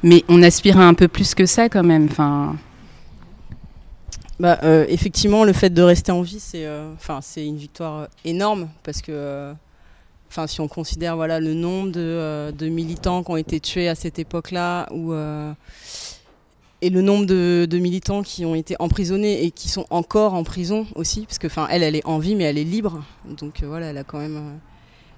[0.02, 2.08] Mais on aspire à un peu plus que ça quand même.
[2.10, 2.56] Enfin.
[4.38, 6.92] Bah, euh, effectivement, le fait de rester en vie, c'est euh,
[7.36, 9.54] une victoire énorme parce que
[10.28, 13.88] enfin si on considère voilà le nombre de, euh, de, militants qui ont été tués
[13.88, 15.14] à cette époque-là ou
[16.86, 20.86] et le nombre de, militants qui ont été emprisonnés et qui sont encore en prison
[20.94, 23.02] aussi parce que enfin elle elle est en vie mais elle est libre
[23.38, 24.58] donc voilà elle a quand même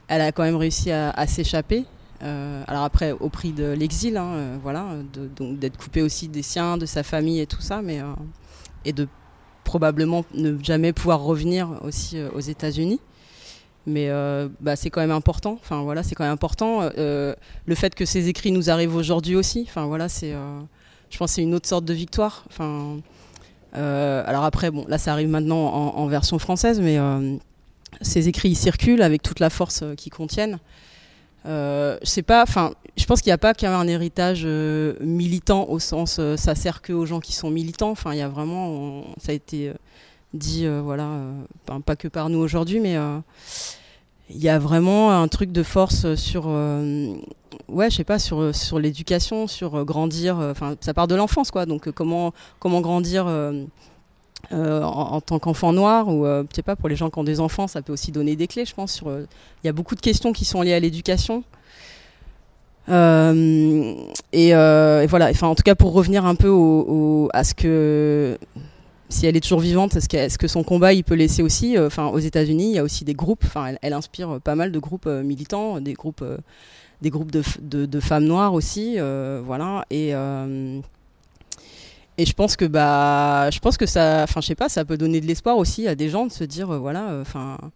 [0.09, 1.85] elle a quand même réussi à, s'échapper.
[2.23, 4.87] Euh, alors après, au prix de l'exil, hein, euh, voilà,
[5.37, 8.07] donc d'être coupé aussi des siens, de sa famille et tout ça, mais euh,
[8.85, 9.07] et de
[9.65, 13.01] probablement ne jamais pouvoir revenir aussi aux États-Unis.
[13.87, 14.11] Mais
[14.61, 15.59] bah, c'est quand même important.
[15.61, 16.91] Enfin voilà, c'est quand même important.
[16.97, 19.65] le fait que ces écrits nous arrivent aujourd'hui aussi.
[19.67, 20.35] Enfin voilà, c'est,
[21.11, 22.45] je pense, c'est une autre sorte de victoire.
[22.51, 22.99] Enfin,
[23.73, 26.99] alors après, bon, là, ça arrive maintenant en, version française, mais
[28.03, 30.59] ces écrits circulent avec toute la force euh, qu'ils contiennent.
[31.47, 35.79] Euh, je pas, enfin, je pense qu'il n'y a pas qu'un héritage euh, militant au
[35.79, 37.91] sens euh, ça sert que aux gens qui sont militants.
[37.91, 39.73] Enfin, il y a vraiment, ça a été
[40.35, 41.09] dit, voilà,
[41.87, 42.97] pas, que par nous aujourd'hui, mais
[44.29, 46.49] il y a vraiment un truc de force sur,
[47.69, 50.39] ouais, je sais pas, sur sur l'éducation, sur grandir.
[50.39, 51.67] Enfin, ça part de l'enfance, quoi.
[51.67, 53.27] Donc, comment comment grandir
[54.53, 57.67] euh, en, tant qu'enfant noir ou euh, pas pour les gens qui ont des enfants
[57.67, 60.45] ça peut aussi donner des clés je pense il y a beaucoup de questions qui
[60.45, 61.43] sont liées à l'éducation
[62.89, 63.95] euh,
[64.33, 68.39] et, voilà enfin en tout cas pour revenir un peu à ce que
[69.09, 72.19] si elle est toujours vivante est-ce que, que son combat il peut laisser aussi aux
[72.19, 73.45] États-Unis il y a aussi des groupes
[73.83, 76.25] elle, inspire pas mal de groupes militants des groupes
[77.01, 78.99] des groupes de, de, de, femmes noires aussi
[79.45, 79.85] voilà.
[79.91, 80.15] Et
[82.19, 84.99] et je pense que bah, je pense que ça, enfin, je sais pas, ça peut
[84.99, 87.67] donner de l'espoir aussi à des gens de se dire, euh, voilà, enfin, euh,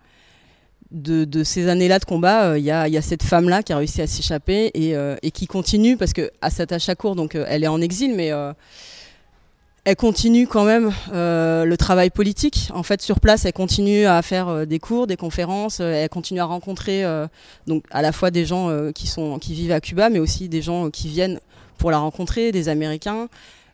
[0.91, 3.73] de, de, ces années-là de combat, il euh, y, a, y, a, cette femme-là qui
[3.73, 6.51] a réussi à s'échapper et, euh, et, qui continue parce que à
[6.97, 8.33] court, donc elle est en exil, mais
[9.85, 12.71] elle continue quand même le travail politique.
[12.75, 16.45] En fait, sur place, elle continue à faire des cours, des conférences, elle continue à
[16.45, 17.05] rencontrer
[17.67, 20.63] donc à la fois des gens qui sont qui vivent à Cuba, mais aussi des
[20.63, 21.41] gens qui viennent
[21.79, 23.29] pour la rencontrer, des Américains.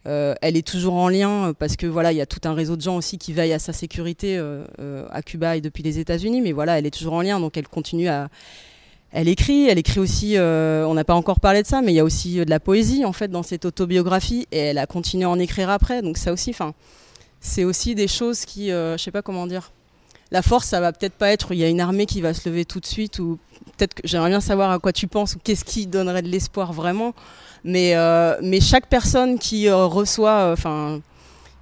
[0.06, 2.76] Euh, elle est toujours en lien parce que voilà, il y a tout un réseau
[2.76, 5.98] de gens aussi qui veillent à sa sécurité euh, euh, à Cuba et depuis les
[5.98, 6.40] États-Unis.
[6.40, 8.28] Mais voilà, elle est toujours en lien, donc elle continue à.
[9.12, 10.36] Elle écrit, elle écrit aussi.
[10.36, 12.61] Euh, on n'a pas encore parlé de ça, mais il y a aussi de la
[12.61, 16.02] poésie en fait dans cette autobiographie et elle a continué à en écrire après.
[16.02, 16.74] Donc ça aussi, enfin,
[17.40, 19.72] c'est aussi des choses qui, je sais pas comment dire.
[20.30, 21.52] La force, ça va peut-être pas être.
[21.52, 23.38] Il y a une armée qui va se lever tout de suite ou
[23.76, 26.72] peut-être que j'aimerais bien savoir à quoi tu penses ou qu'est-ce qui donnerait de l'espoir
[26.72, 27.14] vraiment.
[27.64, 30.98] Mais, euh, mais chaque personne qui euh, reçoit, enfin, euh,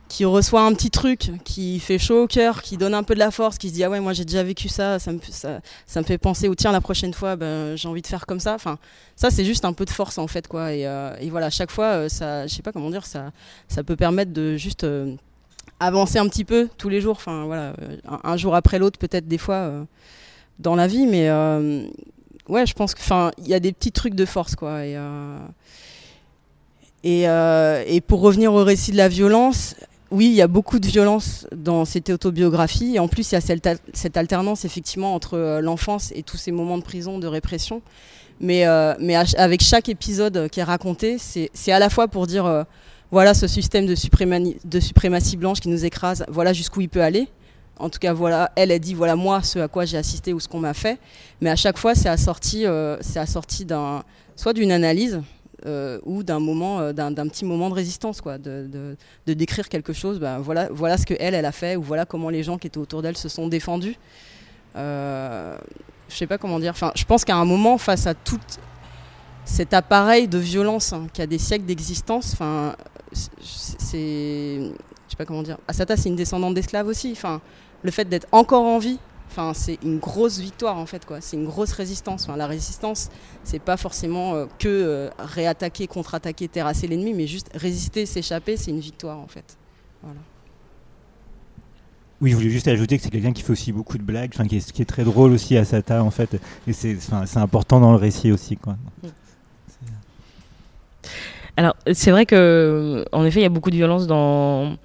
[0.08, 3.18] qui reçoit un petit truc, qui fait chaud au cœur, qui donne un peu de
[3.18, 5.60] la force, qui se dit ah ouais moi j'ai déjà vécu ça, ça me ça,
[5.96, 8.54] me fait penser ou tiens la prochaine fois ben, j'ai envie de faire comme ça.
[8.54, 8.78] Enfin
[9.16, 10.72] ça c'est juste un peu de force en fait quoi.
[10.72, 13.32] Et, euh, et voilà chaque fois ça, je sais pas comment dire ça,
[13.68, 15.14] ça peut permettre de juste euh,
[15.80, 17.16] avancer un petit peu tous les jours.
[17.16, 17.74] Enfin voilà
[18.08, 19.84] un, un jour après l'autre peut-être des fois euh,
[20.60, 21.30] dans la vie, mais
[22.48, 24.84] ouais je pense que enfin il y a des petits trucs de force quoi.
[27.06, 29.76] Et, euh, et, pour revenir au récit de la violence,
[30.10, 32.94] oui, il y a beaucoup de violence dans cette autobiographie.
[32.94, 36.52] Et en plus, il y a cette, alternance effectivement entre euh, l'enfance et tous ces
[36.52, 37.82] moments de prison, de répression.
[38.40, 38.94] Mais, euh,
[39.36, 42.64] avec chaque épisode qui est raconté, c'est à la fois pour dire euh,
[43.10, 47.28] voilà ce système de, suprématie, blanche qui nous écrase, voilà jusqu'où il peut aller.
[47.78, 50.40] En tout cas, voilà, elle a dit voilà moi ce à quoi j'ai assisté ou
[50.40, 50.98] ce qu'on m'a fait.
[51.40, 53.66] Mais à chaque fois, c'est assorti, euh, assorti
[54.34, 55.20] soit d'une analyse, euh,
[56.04, 58.96] ou d'un moment, euh, d'un petit moment de résistance, quoi, de
[59.26, 60.18] décrire quelque chose.
[60.20, 62.66] Ben, voilà, voilà ce que elle, elle a fait, ou voilà comment les gens qui
[62.66, 63.96] étaient autour d'elle se sont défendus.
[64.76, 65.56] Euh,
[66.08, 66.72] je sais pas comment dire.
[66.72, 68.40] Enfin, je pense qu'à un moment, face à tout
[69.44, 72.74] cet appareil de violence hein, qui a des siècles d'existence, enfin,
[73.12, 77.12] c'est, je sais pas comment dire, Asata c'est une descendante d'esclaves aussi.
[77.12, 77.40] Enfin,
[77.82, 78.98] le fait d'être encore en vie,
[79.36, 81.20] enfin, c'est une grosse victoire en fait quoi.
[81.20, 82.24] C'est une grosse résistance.
[82.24, 83.10] Enfin, la résistance,
[83.44, 88.70] c'est pas forcément euh, que euh, réattaquer, contre-attaquer, terrasser l'ennemi, mais juste résister, s'échapper, c'est
[88.70, 89.56] une victoire en fait.
[90.02, 90.18] Voilà.
[92.22, 94.46] Oui, je voulais juste ajouter que c'est quelqu'un qui fait aussi beaucoup de blagues, enfin,
[94.46, 96.96] qui, est, qui est très drôle aussi à Sata en fait, et c'est
[97.36, 98.76] important dans le récit aussi quoi.
[101.58, 104.76] Alors, c'est vrai que, en effet, il y a beaucoup de violence dans,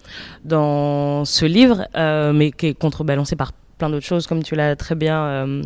[0.45, 4.75] dans ce livre, euh, mais qui est contrebalancé par plein d'autres choses, comme tu l'as
[4.75, 5.63] très bien euh,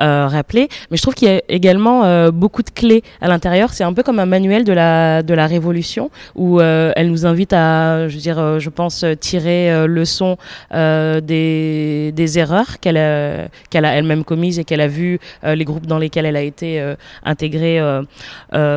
[0.00, 0.68] euh, rappelé.
[0.88, 3.72] Mais je trouve qu'il y a également euh, beaucoup de clés à l'intérieur.
[3.72, 7.52] C'est un peu comme un manuel de la de la révolution où elle nous invite
[7.52, 10.36] à, je veux dire, je pense tirer leçon
[10.72, 15.86] des des erreurs qu'elle a qu'elle a elle-même commises et qu'elle a vu les groupes
[15.86, 16.94] dans lesquels elle a été
[17.24, 17.80] intégrée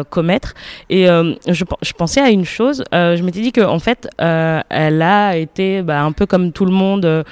[0.10, 0.54] commettre.
[0.90, 2.84] Et je, pen- je pensais à une chose.
[2.92, 6.72] je m'étais dit que en fait, elle a été bah, un peu comme tout le
[6.72, 7.24] monde,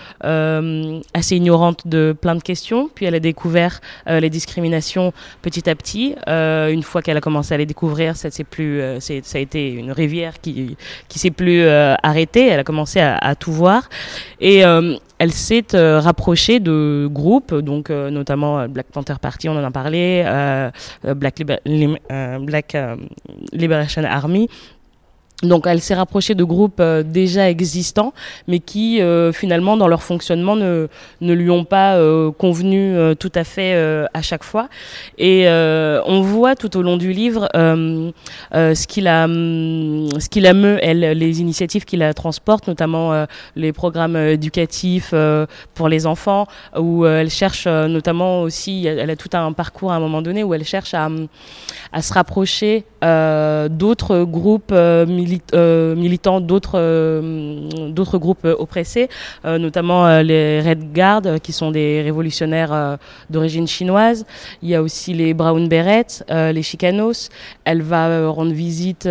[1.20, 2.90] assez ignorante de plein de questions.
[2.94, 3.80] Puis elle a découvert
[4.10, 6.16] euh, les discriminations petit à petit.
[6.28, 9.72] Euh, une fois qu'elle a commencé à les découvrir, ça plus, euh, ça a été
[9.72, 10.76] une rivière qui
[11.08, 12.48] qui s'est plus arrêtée.
[12.48, 13.90] Elle a commencé à, tout voir
[14.42, 14.60] et
[15.20, 20.24] elle s'est rapprochée de groupes, donc notamment Black Panther Party, on en a parlé,
[21.04, 21.44] Black,
[23.54, 24.50] Liberation Army.
[25.44, 28.12] Donc elle s'est rapprochée de groupes euh, déjà existants,
[28.48, 30.88] mais qui euh, finalement dans leur fonctionnement ne,
[31.22, 33.76] ne lui ont pas euh, convenu tout à fait
[34.14, 34.68] à chaque fois.
[35.18, 40.80] Et on voit tout au long du livre ce qu'il a, hum, ce qu'il ameut,
[40.82, 43.26] elle, les initiatives qu'il la transporte, notamment
[43.56, 45.14] les programmes éducatifs
[45.74, 50.00] pour les enfants, où elle cherche notamment aussi, elle a tout un parcours à un
[50.00, 51.28] moment donné où elle cherche à, hum,
[51.92, 55.06] à se rapprocher d'autres groupes euh,
[55.54, 59.10] euh, militants, d'autres euh, d'autres groupes euh, oppressés,
[59.46, 62.98] notamment les Red Guard, qui sont des révolutionnaires
[63.30, 64.26] d'origine chinoise.
[64.62, 67.30] Il y a aussi les Brown Berets, les Chicanos.
[67.66, 69.08] Elle va rendre visite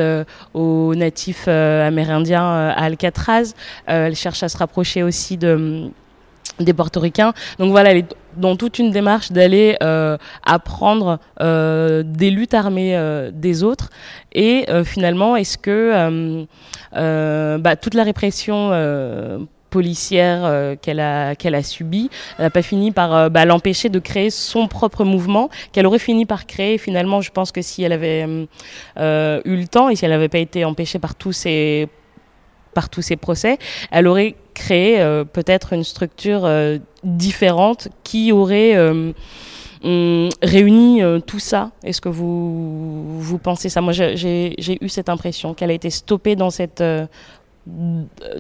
[0.55, 3.55] aux natifs amérindiens à Alcatraz.
[3.87, 5.91] Elle cherche à se rapprocher aussi de
[6.61, 7.33] des portoricains.
[7.59, 12.97] Donc voilà, elle est dans toute une démarche d'aller euh, apprendre euh, des luttes armées
[12.97, 13.91] euh, des autres.
[14.32, 16.47] Et finalement, est-ce que
[16.93, 23.47] bah, toute la répression policière qu'elle a qu'elle a subie n'a pas fini par bah,
[23.47, 27.62] l'empêcher de créer son propre mouvement qu'elle aurait fini par créer finalement je pense que
[27.62, 28.47] si elle avait eu
[28.97, 31.89] le temps et si elle n'avait pas été empêchée par tous ces
[32.74, 33.59] par tous ces procès,
[33.91, 39.13] elle aurait créé euh, peut-être une structure euh, différente qui aurait euh,
[39.85, 41.71] hum, réuni tout ça?
[41.85, 43.81] Est-ce que vous, vous pensez ça?
[43.81, 46.83] Moi, j'ai- eu cette impression qu'elle a été stoppée dans cette,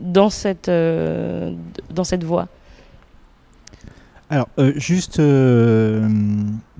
[0.00, 0.70] dans cette,
[1.98, 2.46] dans cette voie.
[4.28, 6.08] Alors, euh, juste euh,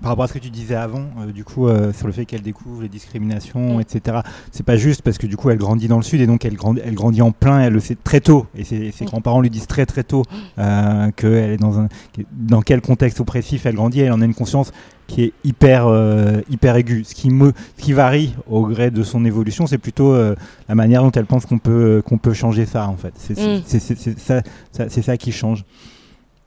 [0.03, 2.25] par rapport à ce que tu disais avant, euh, du coup, euh, sur le fait
[2.25, 4.19] qu'elle découvre les discriminations, etc.
[4.51, 6.57] C'est pas juste parce que du coup, elle grandit dans le sud et donc elle,
[6.57, 7.61] grandit, elle grandit en plein.
[7.61, 10.25] Elle le sait très tôt et ses, ses grands-parents lui disent très très tôt
[10.59, 11.89] euh, qu'elle est dans un
[12.33, 14.01] dans quel contexte oppressif elle grandit.
[14.01, 14.73] Elle en a une conscience
[15.07, 17.05] qui est hyper euh, hyper aiguë.
[17.05, 20.35] Ce qui me, ce qui varie au gré de son évolution, c'est plutôt euh,
[20.69, 23.15] la manière dont elle pense qu'on peut qu'on peut changer ça en fait.
[23.17, 24.15] C'est Mm.
[24.19, 24.43] ça,
[24.89, 25.65] ça qui change.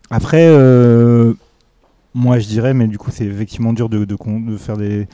[0.09, 1.33] Après, euh,
[2.13, 5.07] moi je dirais, mais du coup c'est effectivement dur de, de, con- de faire des,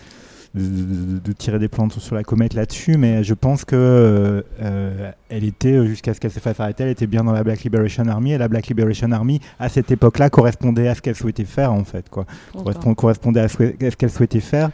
[0.54, 5.44] de, tirer des plantes sur la comète là-dessus, mais je pense que euh, euh, elle
[5.44, 8.32] était jusqu'à ce qu'elle se fasse arrêter, elle était bien dans la Black Liberation Army,
[8.32, 11.84] et la Black Liberation Army à cette époque-là correspondait à ce qu'elle souhaitait faire en
[11.84, 12.26] fait, quoi.
[12.64, 14.70] Correspond- correspondait à ce, que- à ce qu'elle souhaitait faire.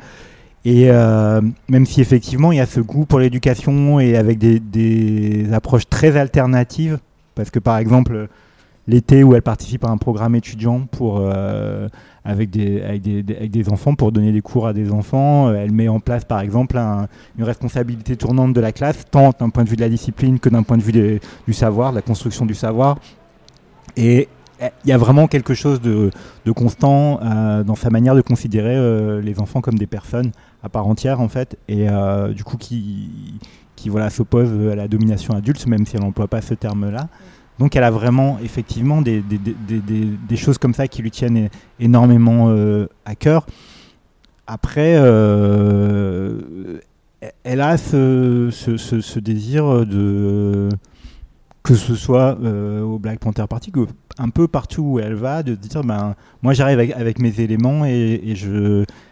[0.64, 4.60] Et euh, même si effectivement il y a ce goût pour l'éducation et avec des,
[4.60, 7.00] des approches très alternatives,
[7.34, 8.28] parce que par exemple
[8.92, 11.88] l'été où elle participe à un programme étudiant pour euh,
[12.26, 15.48] avec, des, enfants pour donner des cours à des enfants.
[15.48, 19.32] Euh, Elle met en place par exemple un- une responsabilité tournante de la classe, tant
[19.40, 21.96] d'un point de vue de la discipline que d'un point de vue du savoir, de
[21.96, 22.98] la construction du savoir.
[23.96, 24.28] Et
[24.62, 26.12] eh, il y a vraiment quelque chose de,
[26.54, 30.32] constant euh, dans sa manière de considérer les enfants comme des personnes
[30.64, 31.88] à part entière en fait, et
[32.36, 33.40] du coup qui,
[33.76, 37.08] qui voilà, s'oppose à la domination adulte, même si elle n'emploie pas ce terme-là.
[37.62, 39.22] Donc elle a vraiment effectivement des,
[40.36, 41.48] choses comme ça qui lui tiennent
[41.80, 43.46] énormément euh, à cœur.
[44.48, 46.80] Après, euh,
[47.44, 50.70] elle a ce, désir de
[51.62, 53.72] que ce soit euh, au Black Panther Party,
[54.18, 58.34] un peu partout où elle va, de dire ben moi j'arrive avec, mes éléments et,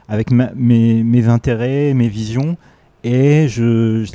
[0.08, 2.58] avec mes intérêts, mes visions
[3.04, 4.06] et je,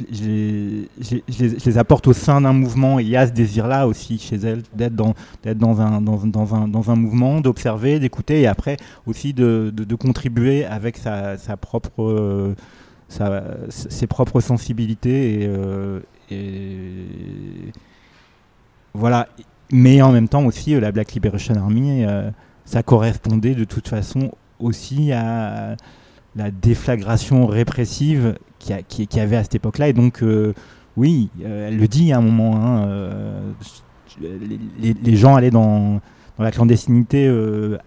[1.66, 2.99] les- apporte au sein d'un mouvement.
[2.99, 5.14] Il y a ce désir-là aussi chez elle d'être dans,
[5.55, 8.76] dans, un, dans, dans, un, dans un mouvement, d'observer, d'écouter et après
[9.07, 12.55] aussi de, contribuer avec sa, sa propre, euh,
[13.09, 15.41] sa- ses propres sensibilités.
[15.49, 17.72] Euh, et
[18.93, 19.28] voilà.
[19.72, 22.05] Mais en même temps aussi, euh, la Black Liberation Army,
[22.66, 25.76] ça correspondait de toute façon aussi à
[26.37, 29.88] la déflagration répressive qu'il y, avait à cette époque-là.
[29.88, 30.52] Et donc, euh,
[30.96, 33.52] oui, euh, elle le dit à un moment, hein, euh,
[34.20, 36.00] les, gens allaient dans,
[36.38, 37.28] dans la clandestinité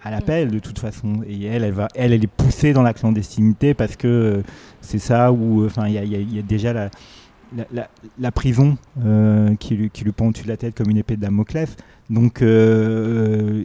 [0.03, 1.21] à l'appel de toute façon.
[1.27, 4.43] Et elle, elle, va, elle, elle est poussée dans la clandestinité parce que
[4.81, 6.89] c'est ça où, enfin, il y a, y y déjà la,
[7.55, 10.89] la, la- la prison euh, qui, lui, qui lui pend au-dessus de la tête comme
[10.89, 11.75] une épée de Damoclès.
[12.09, 13.63] Donc, euh,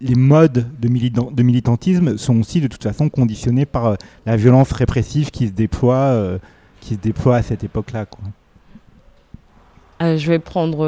[0.00, 3.94] les modes de, militan- de militantisme sont aussi de toute façon conditionnés par euh,
[4.26, 6.38] la violence répressive qui se déploie, euh,
[6.80, 8.06] qui se déploie à cette époque-là.
[10.02, 10.78] Euh, je vais prendre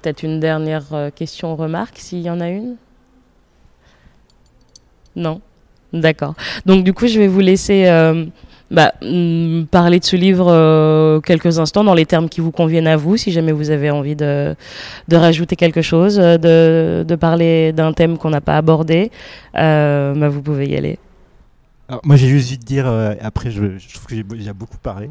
[0.00, 2.76] peut-être une dernière question, remarque, s'il y en a une.
[5.16, 5.40] Non?
[5.92, 6.34] D'accord.
[6.64, 7.86] Donc du coup, je vais vous laisser
[8.70, 12.86] bah, mm, parler de ce livre euh, quelques instants dans les termes qui vous conviennent
[12.86, 14.54] à vous, si jamais vous avez envie de,
[15.10, 19.10] rajouter quelque chose, euh, de, parler d'un thème qu'on n'a pas abordé.
[19.56, 20.98] Euh, bah, vous pouvez y aller.
[22.04, 22.86] Moi, j'ai juste envie de dire,
[23.22, 23.62] après, je,
[23.94, 25.08] trouve que j'ai beaucoup parlé,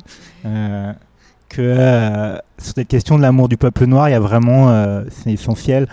[1.50, 5.88] que sur cette question de l'amour du peuple noir, il y a vraiment, c'est essentiel,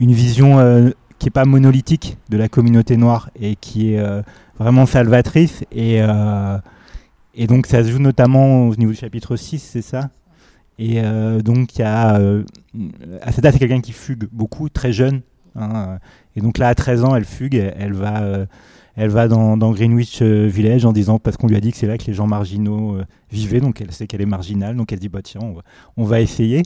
[0.00, 4.02] une vision qui n'est pas monolithique de la communauté noire et qui est
[4.58, 5.62] vraiment salvatrice.
[5.70, 6.00] Et,
[7.36, 10.10] et donc, ça se joue notamment au niveau du chapitre 6, c'est ça?
[10.78, 12.18] Et euh, donc, il y a.
[12.18, 12.44] Euh,
[13.22, 15.22] Asada, c'est quelqu'un qui fugue beaucoup, très jeune.
[15.56, 15.98] hein,
[16.36, 18.22] et donc, là, à 13 ans, elle fugue, elle, va.
[18.22, 18.46] euh,
[18.96, 21.86] elle va dans, Greenwich euh, Village en disant, parce qu'on lui a dit que c'est
[21.86, 25.00] là que les gens marginaux euh, vivaient, donc elle sait qu'elle est marginale, donc elle
[25.00, 25.40] dit, bah tiens,
[25.96, 26.62] on va, essayer.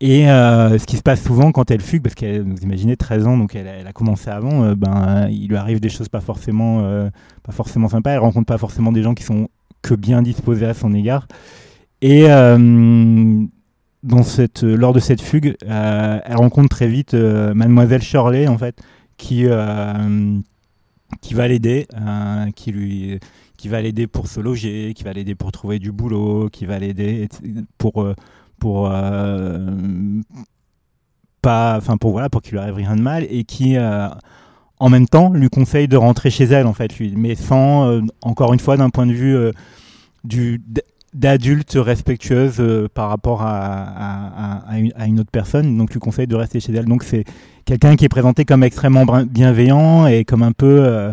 [0.00, 3.26] Et euh, ce qui se passe souvent quand elle fugue, parce qu'elle, vous imaginez, 13
[3.26, 6.80] ans, donc elle, a- commencé avant, euh, ben, il lui arrive des choses pas forcément,
[6.84, 7.08] euh,
[7.42, 9.48] pas forcément sympas, elle rencontre pas forcément des gens qui sont
[9.86, 11.26] que bien disposés à son égard.
[12.02, 13.44] Et euh,
[14.02, 18.58] dans cette, lors de cette fugue, euh, elle rencontre très vite euh, Mademoiselle Shirley, en
[18.58, 18.80] fait,
[19.16, 19.46] qui,
[21.22, 21.86] qui va l'aider,
[22.54, 23.18] qui lui,
[23.56, 26.78] qui va l'aider pour se loger, qui va l'aider pour trouver du boulot, qui va
[26.78, 27.28] l'aider
[27.78, 28.06] pour,
[28.58, 29.70] pour euh,
[31.42, 34.08] pas, enfin pour voilà, pour qu'il lui arrive rien de mal et qui euh,
[34.78, 38.00] en même temps lui conseille de rentrer chez elle en fait lui, mais sans euh,
[38.22, 39.52] encore une fois d'un point de vue euh,
[40.24, 40.60] du
[41.14, 46.00] d'adulte respectueuse euh, par rapport à, à- à- une, à une autre personne, donc lui
[46.00, 46.84] conseille de rester chez elle.
[46.84, 47.24] Donc c'est
[47.64, 51.12] quelqu'un qui est présenté comme extrêmement bienveillant et comme un peu euh,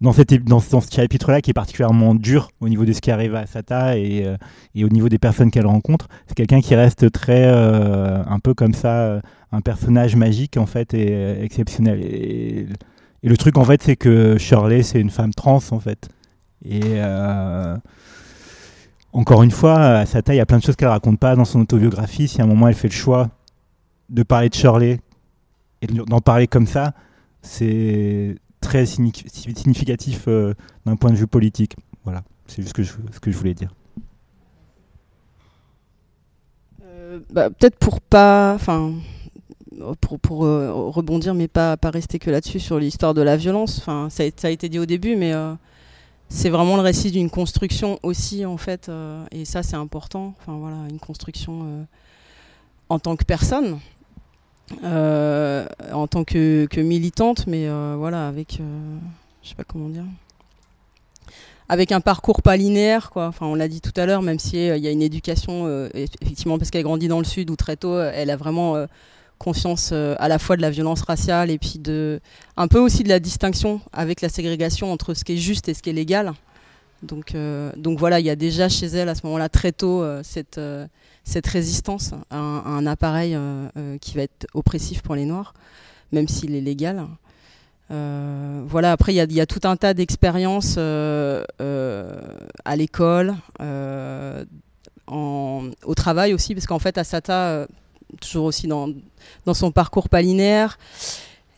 [0.00, 3.10] dans, cette, dans, dans ce chapitre-là qui est particulièrement dur au niveau de ce qui
[3.10, 4.36] arrive à Sata et, euh,
[4.76, 6.06] et au niveau des personnes qu'elle rencontre.
[6.28, 10.94] C'est quelqu'un qui reste très euh, un peu comme ça, un personnage magique en fait
[10.94, 12.68] et exceptionnel.
[13.28, 16.08] Le truc en fait c'est que Shirley c'est une femme trans en fait.
[16.64, 17.76] Et euh,
[19.12, 21.44] encore une fois, à Sata, il y a plein de choses qu'elle raconte pas dans
[21.44, 22.28] son autobiographie.
[22.28, 23.30] Si à un moment elle fait le choix
[24.08, 25.00] de parler de Shirley
[25.82, 26.92] et de- d'en parler comme ça,
[27.42, 30.54] c'est très signi- significatif euh,
[30.84, 31.76] d'un point de vue politique.
[32.04, 33.70] Voilà, c'est juste ce que je, ce que je voulais dire.
[36.82, 38.92] Euh, bah, Peut-être pour pas, enfin,
[40.22, 43.78] pour, euh, rebondir, mais pas, pas rester que là-dessus sur l'histoire de la violence.
[43.78, 45.52] Enfin, ça, a- été dit au début, mais euh,
[46.28, 50.34] c'est vraiment le récit d'une construction aussi, en fait, euh, et ça c'est important.
[50.40, 51.86] Enfin voilà, une construction
[52.88, 53.78] en tant que personne,
[54.82, 58.60] en tant que, que militante, mais voilà, avec,
[59.42, 60.04] je sais pas comment dire
[61.68, 63.28] avec un parcours pas linéaire, quoi.
[63.28, 66.14] Enfin, on l'a dit tout à l'heure, même si il y a une éducation, eff-
[66.20, 68.74] effectivement, parce qu'elle grandit dans le sud, où très tôt, elle a vraiment
[69.40, 72.20] conscience euh, à la fois de la violence raciale et puis de,
[72.56, 75.74] un peu aussi de la distinction avec la ségrégation entre ce qui est juste et
[75.74, 76.32] ce qui est légal.
[77.02, 80.02] Donc, euh, donc voilà, il y a déjà chez elle à ce moment-là très tôt
[80.02, 80.60] euh, cette,
[81.24, 83.36] cette résistance à un, à appareil
[84.00, 85.54] qui va être oppressif pour les Noirs,
[86.12, 87.06] même s'il est légal.
[87.88, 91.46] Voilà, après, il y, y a tout un tas d'expériences à
[92.76, 93.34] l'école,
[95.10, 97.66] au travail aussi, parce qu'en fait, Asata, euh,
[98.20, 98.88] toujours aussi dans,
[99.46, 100.78] dans son parcours pas linéaire,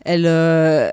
[0.05, 0.91] elle, euh,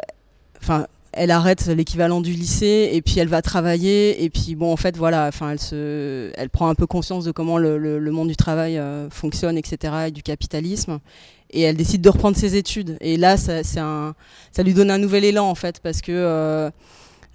[1.12, 4.96] elle arrête l'équivalent du lycée et puis elle va travailler et puis bon en fait
[4.96, 9.10] voilà elle se elle prend un peu conscience de comment le, monde du travail euh,
[9.10, 11.00] fonctionne etc et du capitalisme.
[11.52, 12.96] Et elle décide de reprendre ses études.
[13.00, 14.14] Et là ça, un
[14.52, 16.70] ça lui donne un nouvel élan en fait parce que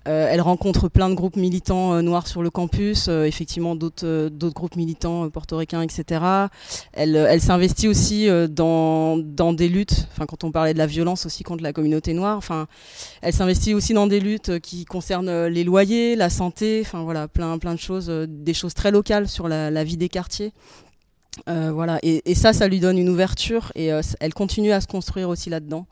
[0.07, 4.29] euh, elle rencontre plein de groupes militants euh, noirs sur le campus, euh, effectivement d'autres
[4.53, 6.21] groupes militants portoricains, etc.
[6.93, 9.17] Elle, s'investit aussi dans,
[9.53, 12.41] des luttes, quand on parlait de la violence aussi contre la communauté noire,
[13.21, 17.73] elle s'investit aussi dans des luttes qui concernent les loyers, la santé, voilà plein plein
[17.73, 20.53] de choses, des choses très locales sur la, la vie des quartiers.
[21.47, 23.89] voilà et, et, ça, ça lui donne une ouverture et
[24.19, 25.87] elle continue à se construire aussi là-dedans.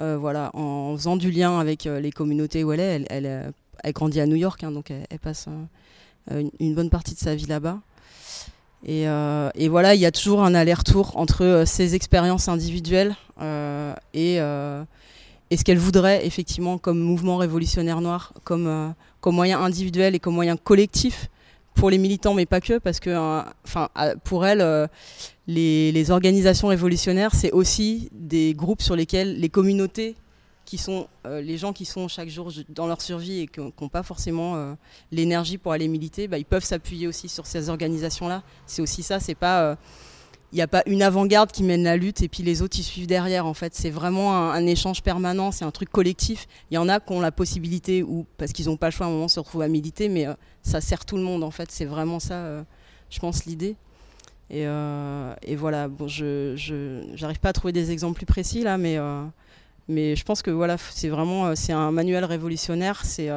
[0.00, 3.04] Euh, voilà, en faisant du lien avec euh, les communautés où elle est.
[3.10, 3.50] Elle, euh,
[3.84, 5.48] elle, grandit à New York, hein, donc elle, passe
[6.30, 7.80] une, bonne partie de sa vie là-bas.
[8.84, 13.14] Et, et, voilà, il y a toujours un aller-retour entre ses expériences individuelles
[14.12, 20.20] et, et, ce qu'elle voudrait effectivement comme mouvement révolutionnaire noir, comme, comme moyen individuel et
[20.20, 21.28] comme moyen collectif
[21.74, 23.10] pour les militants, mais pas que, parce que
[23.64, 23.88] enfin,
[24.24, 24.88] pour elle,
[25.46, 30.16] les, organisations révolutionnaires, c'est aussi des groupes sur lesquels les communautés,
[30.64, 33.88] qui sont euh, les gens qui sont chaque jour dans leur survie et qui n'ont
[33.88, 34.74] pas forcément euh,
[35.10, 38.42] l'énergie pour aller militer, bah, ils peuvent s'appuyer aussi sur ces organisations-là.
[38.66, 39.76] C'est aussi ça, c'est pas
[40.52, 42.78] il euh, n'y a pas une avant-garde qui mène la lutte et puis les autres
[42.78, 46.74] ils suivent derrière en fait c'est vraiment un, échange permanent c'est un truc collectif il
[46.74, 49.08] y en a qui ont la possibilité ou parce qu'ils n'ont pas le choix à
[49.08, 50.26] un moment se retrouver à militer mais
[50.62, 52.64] ça sert tout le monde en fait c'est vraiment ça
[53.10, 53.76] je pense l'idée
[54.52, 58.98] et, euh, voilà, bon, je n'arrive pas à trouver des exemples plus précis là, mais,
[58.98, 59.24] euh,
[59.88, 63.02] mais je pense que voilà, c'est vraiment euh, c'est un manuel révolutionnaire.
[63.04, 63.30] C'est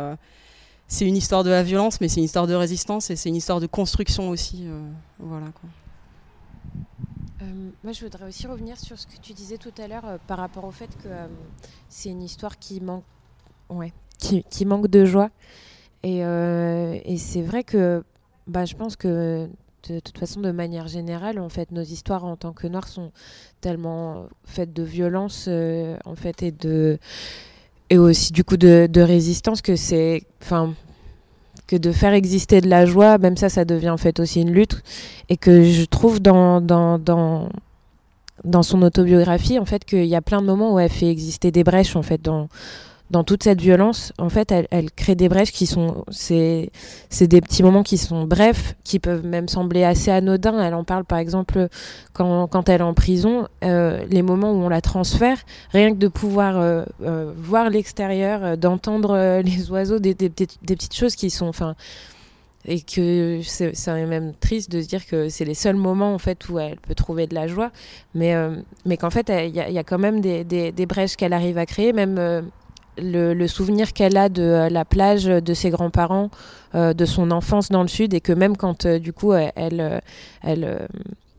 [0.87, 3.35] c'est une histoire de la violence, mais c'est une histoire de résistance et c'est une
[3.35, 4.67] histoire de construction aussi.
[5.19, 5.47] voilà.
[7.83, 10.65] Moi, je voudrais aussi revenir sur ce que tu disais tout à l'heure par rapport
[10.65, 11.09] au fait que
[11.89, 13.03] c'est une histoire qui manque,
[13.69, 15.29] ouais, qui, manque de joie.
[16.03, 16.21] Et,
[17.17, 18.03] c'est vrai que
[18.47, 19.49] bah, je pense que
[19.89, 23.11] de toute façon, de manière générale, en fait, nos histoires en tant que noirs sont
[23.61, 26.97] tellement faites de violence, euh, en fait, et de
[27.91, 30.23] et aussi du coup de, résistance que c'est,
[31.67, 34.51] que de faire exister de la joie, même ça, ça devient en fait aussi une
[34.51, 34.83] lutte,
[35.29, 36.61] et que je trouve dans
[38.61, 41.63] son autobiographie, en fait, qu'il y a plein de moments où elle fait exister des
[41.63, 42.49] brèches, en fait, dans
[43.11, 46.71] dans toute cette violence, en fait, elle, crée des brèches qui sont, c'est,
[47.21, 50.59] des petits moments qui sont brefs, qui peuvent même sembler assez anodins.
[50.59, 51.67] Elle en parle par exemple
[52.13, 55.37] quand, elle est en prison, euh, les moments où on la transfère,
[55.71, 61.15] rien que de pouvoir euh, euh, voir l'extérieur, d'entendre les oiseaux, des, des, petites choses
[61.15, 61.75] qui sont, enfin,
[62.67, 66.49] et que c'est, même triste de se dire que c'est les seuls moments en fait
[66.49, 67.69] où elle peut trouver de la joie,
[68.15, 68.33] mais
[68.85, 71.59] mais qu'en fait il y, y, a quand même des, des, des brèches qu'elle arrive
[71.59, 72.49] à créer, même
[72.97, 76.29] le, souvenir qu'elle a de euh, la plage de ses grands-parents,
[76.73, 80.01] euh, de son enfance dans le sud, et que même quand euh, du coup elle,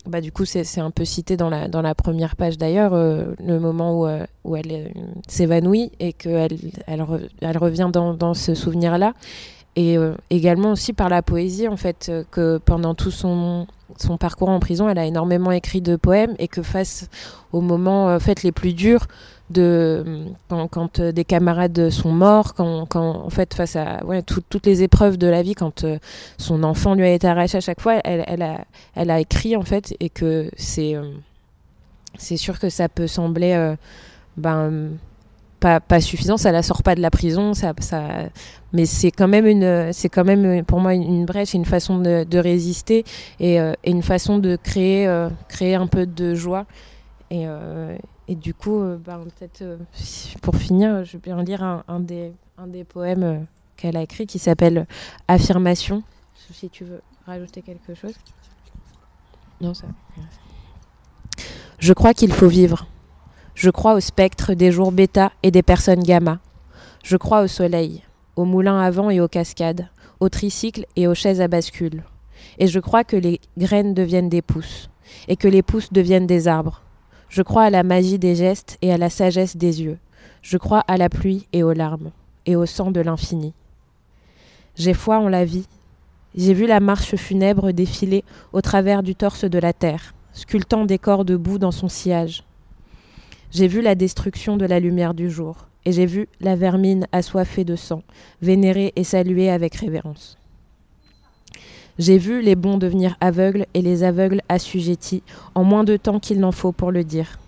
[0.07, 4.09] bah, du coup c'est un peu cité dans la, première page d'ailleurs, le moment où,
[4.45, 4.93] où elle
[5.29, 7.05] s'évanouit et qu'elle elle,
[7.41, 9.15] elle, revient dans ce souvenir-là.
[9.77, 9.99] Et
[10.31, 13.67] également aussi par la poésie, en fait, que pendant tout son,
[14.19, 17.11] parcours en prison, elle a énormément écrit de poèmes et que face
[17.53, 19.07] aux moments en fait, les plus durs,
[19.51, 25.17] de quand, euh, des camarades sont morts, quand, en fait face à toutes les épreuves
[25.17, 25.99] de la vie, quand euh,
[26.39, 28.65] son enfant lui a été arraché à chaque fois, elle, a,
[28.95, 31.13] elle a écrit en fait et que c'est euh,
[32.19, 33.75] c'est sûr que ça peut sembler
[34.39, 34.91] ben
[35.61, 38.09] pas, pas, suffisant, ça la sort pas de la prison, ça, ça
[38.73, 42.39] mais c'est quand même une c'est quand même pour moi une, brèche, une façon de,
[42.39, 43.05] résister
[43.41, 45.09] et, et, une façon de créer
[45.49, 46.67] créer un peu de joie
[47.31, 47.47] et
[48.29, 49.77] et du coup, euh, bah, peut-être euh,
[50.43, 53.39] pour finir, je vais bien lire un, des, un des poèmes euh,
[53.77, 54.87] qu'elle a écrit qui s'appelle
[55.29, 56.03] Affirmation.
[56.53, 58.15] Si tu veux rajouter quelque chose.
[59.61, 59.87] Non, ça.
[61.79, 62.87] Je crois qu'il faut vivre.
[63.57, 66.41] Je crois au spectre des jours bêta et des personnes gamma.
[67.03, 68.03] Je crois au soleil,
[68.37, 69.89] aux moulins à vent et aux cascades,
[70.21, 72.05] aux tricycles et aux chaises à bascule.
[72.59, 74.91] Et je crois que les graines deviennent des pousses,
[75.27, 76.83] et que les pousses deviennent des arbres,
[77.31, 79.99] je crois à la magie des gestes et à la sagesse des yeux.
[80.43, 82.11] Je crois à la pluie et aux larmes,
[82.45, 83.55] et au sang de l'infini.
[84.75, 85.67] J'ai foi en la vie.
[86.35, 90.99] J'ai vu la marche funèbre défiler au travers du torse de la terre, sculptant des
[90.99, 92.45] corps debout dans son sillage.
[93.57, 97.65] J'ai vu la destruction de la lumière du jour, et j'ai vu la vermine assoiffée
[97.65, 98.03] de sang,
[98.43, 100.37] vénérée et saluée avec révérence.
[101.99, 105.23] J'ai vu les bons devenir aveugles et les aveugles assujettis
[105.55, 107.39] en moins de temps qu'il n'en faut pour le dire.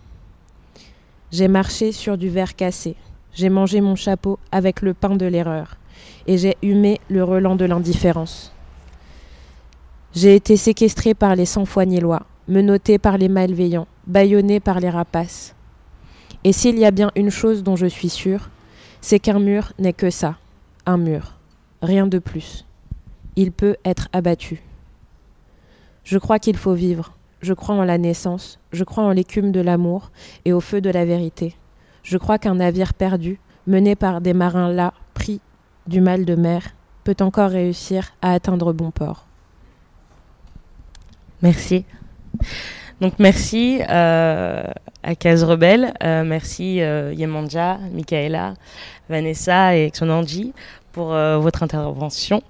[1.30, 2.96] J'ai marché sur du verre cassé.
[3.34, 5.76] J'ai mangé mon chapeau avec le pain de l'erreur.
[6.26, 8.54] Et j'ai humé le relent de l'indifférence.
[10.14, 14.80] J'ai été séquestré par les sans foi ni loi, menotté par les malveillants, bâillonné par
[14.80, 15.54] les rapaces.
[16.48, 18.48] Et s'il y a bien une chose dont je suis sûre,
[19.02, 20.38] c'est qu'un mur n'est que ça,
[20.86, 21.34] un mur,
[21.82, 22.64] rien de plus.
[23.36, 24.62] Il peut être abattu.
[26.04, 27.12] Je crois qu'il faut vivre.
[27.42, 28.58] Je crois en la naissance.
[28.72, 30.10] Je crois en l'écume de l'amour
[30.46, 31.54] et au feu de la vérité.
[32.02, 35.42] Je crois qu'un navire perdu, mené par des marins là, pris
[35.86, 36.62] du mal de mer,
[37.04, 39.26] peut encore réussir à atteindre bon port.
[41.42, 41.84] Merci.
[43.00, 44.64] Donc merci euh,
[45.04, 48.54] à Case Rebelle, euh, merci euh, Yemanja, Michaela,
[49.08, 50.52] Vanessa et Xonanji
[50.92, 52.42] pour votre intervention.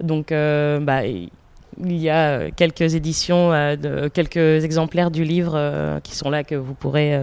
[0.00, 1.30] Donc bah, il
[1.78, 7.20] y a quelques éditions, de, quelques exemplaires du livre qui sont là que vous pourrez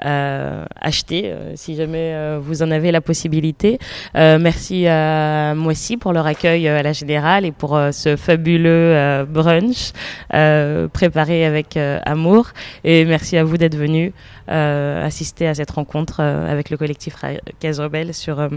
[0.00, 3.78] acheter euh, si jamais euh, vous en avez la possibilité.
[4.16, 8.16] Euh, merci à Moissy pour leur accueil euh, à la Générale et pour euh, ce
[8.16, 9.92] fabuleux euh, brunch
[10.34, 12.48] euh, préparé avec euh, amour.
[12.84, 14.12] Et merci à vous d'être venus
[14.50, 17.16] euh, assister à cette rencontre euh, avec le collectif
[17.60, 17.82] Case
[18.12, 18.48] sur euh,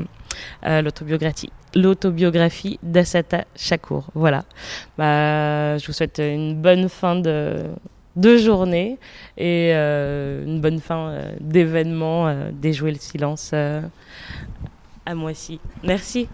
[0.65, 4.09] euh, l'autobiographie l'autobiographie d'Assata Shakur.
[4.13, 4.43] Voilà.
[4.97, 7.63] Bah, je vous souhaite une bonne fin de,
[8.16, 8.97] de journée
[9.38, 13.82] et euh, une bonne fin euh, d'événement euh, Déjouer le silence euh,
[15.05, 15.59] à Moissy.
[15.84, 16.28] Merci.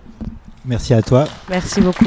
[0.65, 1.25] Merci à toi.
[1.49, 2.05] Merci beaucoup.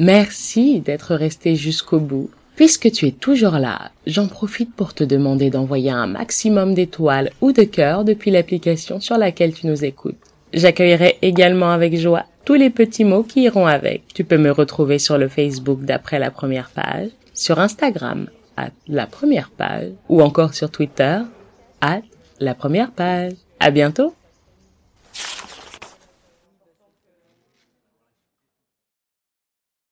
[0.00, 2.30] Merci d'être resté jusqu'au bout.
[2.54, 7.52] Puisque tu es toujours là, j'en profite pour te demander d'envoyer un maximum d'étoiles ou
[7.52, 10.16] de cœurs depuis l'application sur laquelle tu nous écoutes.
[10.52, 14.04] J'accueillerai également avec joie tous les petits mots qui iront avec.
[14.14, 18.26] Tu peux me retrouver sur le Facebook d'après la première page, sur Instagram
[18.56, 21.18] à la première page ou encore sur Twitter
[21.82, 22.00] à
[22.40, 23.34] la première page.
[23.60, 24.14] À bientôt!